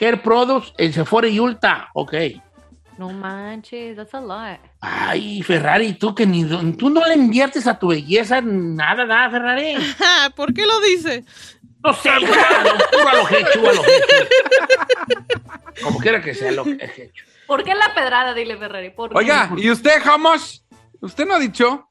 hair 0.00 0.22
products, 0.22 0.72
en 0.78 0.92
Sephora 0.92 1.28
y 1.28 1.38
Ulta. 1.38 1.88
Ok. 1.94 2.14
No 2.98 3.10
manches, 3.10 3.96
that's 3.96 4.14
a 4.14 4.20
lot. 4.20 4.58
Ay, 4.80 5.42
Ferrari, 5.42 5.94
tú 5.94 6.14
que 6.14 6.26
ni 6.26 6.44
tú 6.76 6.90
no 6.90 7.04
le 7.06 7.14
inviertes 7.14 7.66
a 7.66 7.78
tu 7.78 7.88
belleza 7.88 8.40
nada, 8.42 9.04
nada, 9.06 9.30
Ferrari. 9.30 9.74
¿Por 10.36 10.52
qué 10.52 10.66
lo 10.66 10.78
dice? 10.80 11.24
No 11.84 11.92
sé, 11.94 12.10
lo 12.20 12.28
hecho, 12.28 13.08
a 13.08 13.14
lo 13.14 13.28
hecho. 13.30 13.82
Como 15.82 15.98
quiera 15.98 16.20
que 16.22 16.34
sea 16.34 16.52
lo 16.52 16.64
que 16.64 16.72
hecho. 16.72 17.24
¿Por 17.46 17.64
qué 17.64 17.74
la 17.74 17.92
pedrada, 17.94 18.34
dile 18.34 18.56
Ferrari? 18.56 18.90
¿Por 18.90 19.10
qué? 19.10 19.18
Oiga, 19.18 19.50
¿y 19.56 19.70
usted, 19.70 20.00
Hamos? 20.04 20.64
¿Usted 21.00 21.26
no 21.26 21.34
ha 21.34 21.38
dicho? 21.38 21.88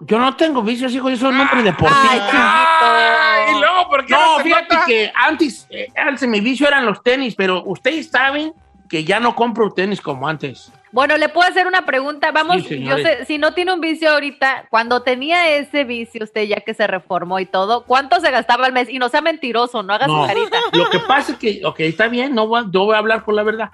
Yo 0.00 0.18
no 0.18 0.36
tengo 0.36 0.62
vicios, 0.62 0.92
hijo, 0.92 1.08
yo 1.10 1.16
soy 1.16 1.30
un 1.30 1.40
hombre 1.40 1.62
deportivo. 1.62 1.98
Ay, 2.08 2.20
Ay, 2.30 3.54
y 3.56 3.58
luego, 3.58 3.88
¿por 3.88 4.04
qué 4.04 4.12
No, 4.12 4.38
no 4.38 4.44
fíjate 4.44 4.74
nota? 4.74 4.86
que 4.86 5.12
antes, 5.14 5.66
eh, 5.70 5.88
antes 5.96 6.28
mi 6.28 6.40
vicio 6.40 6.68
eran 6.68 6.84
los 6.84 7.02
tenis, 7.02 7.34
pero 7.34 7.62
ustedes 7.64 8.10
saben 8.10 8.52
que 8.88 9.04
ya 9.04 9.18
no 9.20 9.34
compro 9.34 9.70
tenis 9.70 10.00
como 10.00 10.28
antes. 10.28 10.70
Bueno, 10.92 11.16
le 11.16 11.28
puedo 11.28 11.48
hacer 11.48 11.66
una 11.66 11.84
pregunta. 11.86 12.30
Vamos, 12.30 12.56
Sí, 12.58 12.62
yo 12.62 12.68
señores. 12.96 13.18
sé, 13.18 13.24
si 13.24 13.38
no 13.38 13.52
tiene 13.52 13.72
un 13.72 13.80
vicio 13.80 14.10
ahorita, 14.10 14.66
cuando 14.70 15.02
tenía 15.02 15.48
ese 15.56 15.82
vicio, 15.84 16.22
usted 16.22 16.42
ya 16.44 16.56
que 16.60 16.72
se 16.74 16.86
reformó 16.86 17.40
y 17.40 17.46
todo, 17.46 17.84
¿cuánto 17.84 18.20
se 18.20 18.30
gastaba 18.30 18.66
al 18.66 18.72
mes? 18.72 18.88
Y 18.88 18.98
no 18.98 19.08
sea 19.08 19.20
mentiroso, 19.20 19.82
no 19.82 19.92
haga 19.94 20.06
No. 20.06 20.22
su 20.22 20.28
carita. 20.28 20.58
Lo 20.72 20.88
que 20.90 21.00
pasa 21.00 21.32
es 21.32 21.38
que, 21.38 21.62
ok, 21.64 21.80
está 21.80 22.06
bien, 22.08 22.34
no 22.34 22.46
voy, 22.46 22.64
yo 22.70 22.84
voy 22.84 22.94
a 22.94 22.98
hablar 22.98 23.24
con 23.24 23.34
la 23.34 23.42
verdad. 23.42 23.70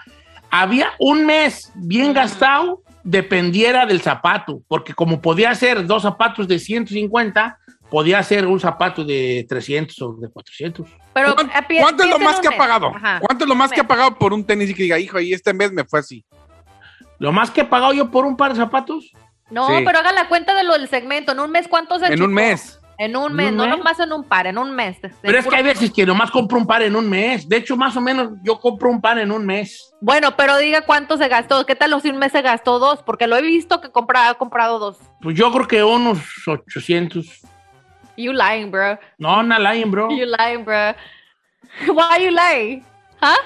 Había 0.51 0.93
un 0.99 1.27
mes 1.27 1.71
bien 1.75 2.13
gastado, 2.15 2.83
dependiera 3.03 3.87
del 3.87 4.01
zapato, 4.01 4.63
porque 4.69 4.95
como 4.95 5.21
podía 5.21 5.55
ser 5.55 5.87
dos 5.87 6.03
zapatos 6.03 6.49
de 6.49 6.59
150, 6.59 7.59
podía 7.91 8.23
ser 8.23 8.47
un 8.47 8.61
zapato 8.61 9.05
de 9.05 9.45
300 9.49 10.01
o 10.03 10.13
de 10.15 10.29
400. 10.29 10.89
Pero, 11.13 11.35
¿Cuánto, 11.35 11.53
eh, 11.59 11.79
cuánto 11.81 12.03
es 12.05 12.11
lo 12.11 12.19
más 12.19 12.41
que 12.41 12.49
ha 12.49 12.57
pagado? 12.57 12.93
Ajá. 12.95 13.21
¿Cuánto 13.21 13.45
es 13.45 13.49
lo 13.49 13.55
más 13.55 13.71
que 13.73 13.81
ha 13.81 13.87
pagado 13.87 14.15
por 14.17 14.33
un 14.33 14.45
tenis 14.45 14.71
y 14.71 14.75
que 14.75 14.85
diga, 14.85 14.99
hijo, 14.99 15.19
y 15.21 15.33
este 15.33 15.53
mes 15.53 15.73
me 15.73 15.85
fue 15.85 16.01
así? 16.01 16.25
Lo 17.19 17.33
más 17.33 17.51
que 17.51 17.63
he 17.63 17.65
pagado 17.65 17.93
yo 17.93 18.11
por 18.11 18.25
un 18.25 18.37
par 18.37 18.53
de 18.53 18.57
zapatos, 18.61 19.13
No, 19.51 19.67
Sí. 19.67 19.83
pero 19.85 19.99
haga 19.99 20.13
la 20.13 20.29
cuenta 20.29 20.55
de 20.55 20.63
lo 20.63 20.75
del 20.75 20.89
segmento. 20.89 21.33
En 21.33 21.41
un 21.41 21.51
mes, 21.51 21.67
¿cuánto 21.67 21.99
se 21.99 22.07
En 22.07 22.23
un 22.23 22.33
mes. 22.33 22.81
En 22.99 23.17
un 23.17 23.31
¿En 23.33 23.37
mes, 23.37 23.51
un 23.51 23.57
no 23.57 23.67
mes? 23.67 23.79
nomás 23.79 23.99
en 23.99 24.13
un 24.13 24.23
par, 24.23 24.47
en 24.47 24.59
un 24.59 24.73
mes. 24.77 24.97
Pero 25.23 25.39
es 25.39 25.47
que 25.47 25.57
hay 25.57 25.63
veces 25.65 25.91
que 25.91 26.07
nomás 26.07 26.31
compro 26.31 26.57
un 26.59 26.67
par 26.69 26.83
en 26.83 26.95
un 26.95 27.09
mes. 27.11 27.49
De 27.49 27.57
hecho, 27.57 27.77
más 27.77 27.97
o 27.97 28.01
menos 28.01 28.29
yo 28.45 28.61
compro 28.61 28.91
un 28.91 29.01
par 29.01 29.19
en 29.19 29.33
un 29.33 29.45
mes. 29.45 29.93
Bueno, 30.01 30.37
pero 30.37 30.57
diga 30.59 30.83
cuánto 30.83 31.17
se 31.17 31.27
gastó. 31.27 31.67
¿Qué 31.67 31.75
tal 31.75 32.01
si 32.01 32.11
un 32.11 32.19
mes 32.19 32.31
se 32.31 32.43
gastó 32.43 32.79
dos? 32.79 33.03
Porque 33.03 33.27
lo 33.27 33.37
he 33.37 33.43
visto 33.43 33.81
que 33.81 33.91
compra, 33.91 34.29
ha 34.29 34.35
comprado 34.35 34.79
dos. 34.79 34.99
Pues 35.21 35.35
yo 35.37 35.51
creo 35.51 35.67
que 35.67 35.83
unos 35.83 36.19
800. 36.47 37.27
You 38.21 38.33
lying, 38.33 38.71
bro. 38.71 38.99
No, 39.19 39.43
no 39.43 39.59
lying, 39.59 39.91
bro. 39.91 40.11
You 40.11 40.27
lying, 40.27 40.65
bro. 40.65 40.95
Why 41.95 42.19
you 42.25 42.31
lying? 42.31 42.85
¿Ah? 43.23 43.37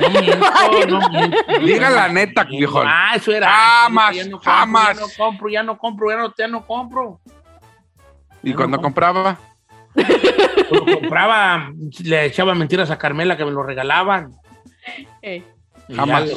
No 0.00 0.08
miento, 0.10 0.36
no 0.88 1.08
miento. 1.10 1.38
Diga 1.66 1.90
la 1.90 2.08
neta, 2.08 2.44
viejo. 2.44 2.82
Ah, 2.86 3.12
eso 3.16 3.32
era. 3.32 3.48
Jamás, 3.50 4.14
Ya 4.14 4.24
no 4.24 4.30
compro, 4.38 4.52
jamás. 4.52 4.96
Ya 4.96 5.00
no 5.00 5.08
compro, 5.16 5.48
ya 5.48 5.62
no 5.62 5.78
compro, 5.78 6.10
ya 6.10 6.16
no, 6.16 6.34
ya 6.38 6.46
no 6.48 6.66
compro. 6.66 7.20
Y 8.42 8.54
cuando 8.54 8.80
compraba, 8.80 9.36
Cuando 10.68 10.94
compraba, 11.00 11.72
le 12.04 12.24
echaba 12.26 12.54
mentiras 12.54 12.90
a 12.92 12.98
Carmela 12.98 13.36
que 13.36 13.44
me 13.44 13.50
lo 13.50 13.62
regalaban. 13.64 14.32
Eh. 15.22 15.42
Jamás. 15.94 16.30
ya, 16.30 16.36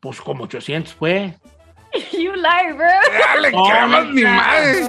pues 0.00 0.20
como 0.20 0.44
800 0.44 0.92
fue. 0.94 1.34
You 2.12 2.32
lie, 2.34 2.72
bro. 2.74 2.86
ya 3.18 3.36
le 3.40 3.50
No, 3.52 3.64
quemas 3.64 4.06
mi 4.08 4.22
neta. 4.22 4.34
madre. 4.36 4.88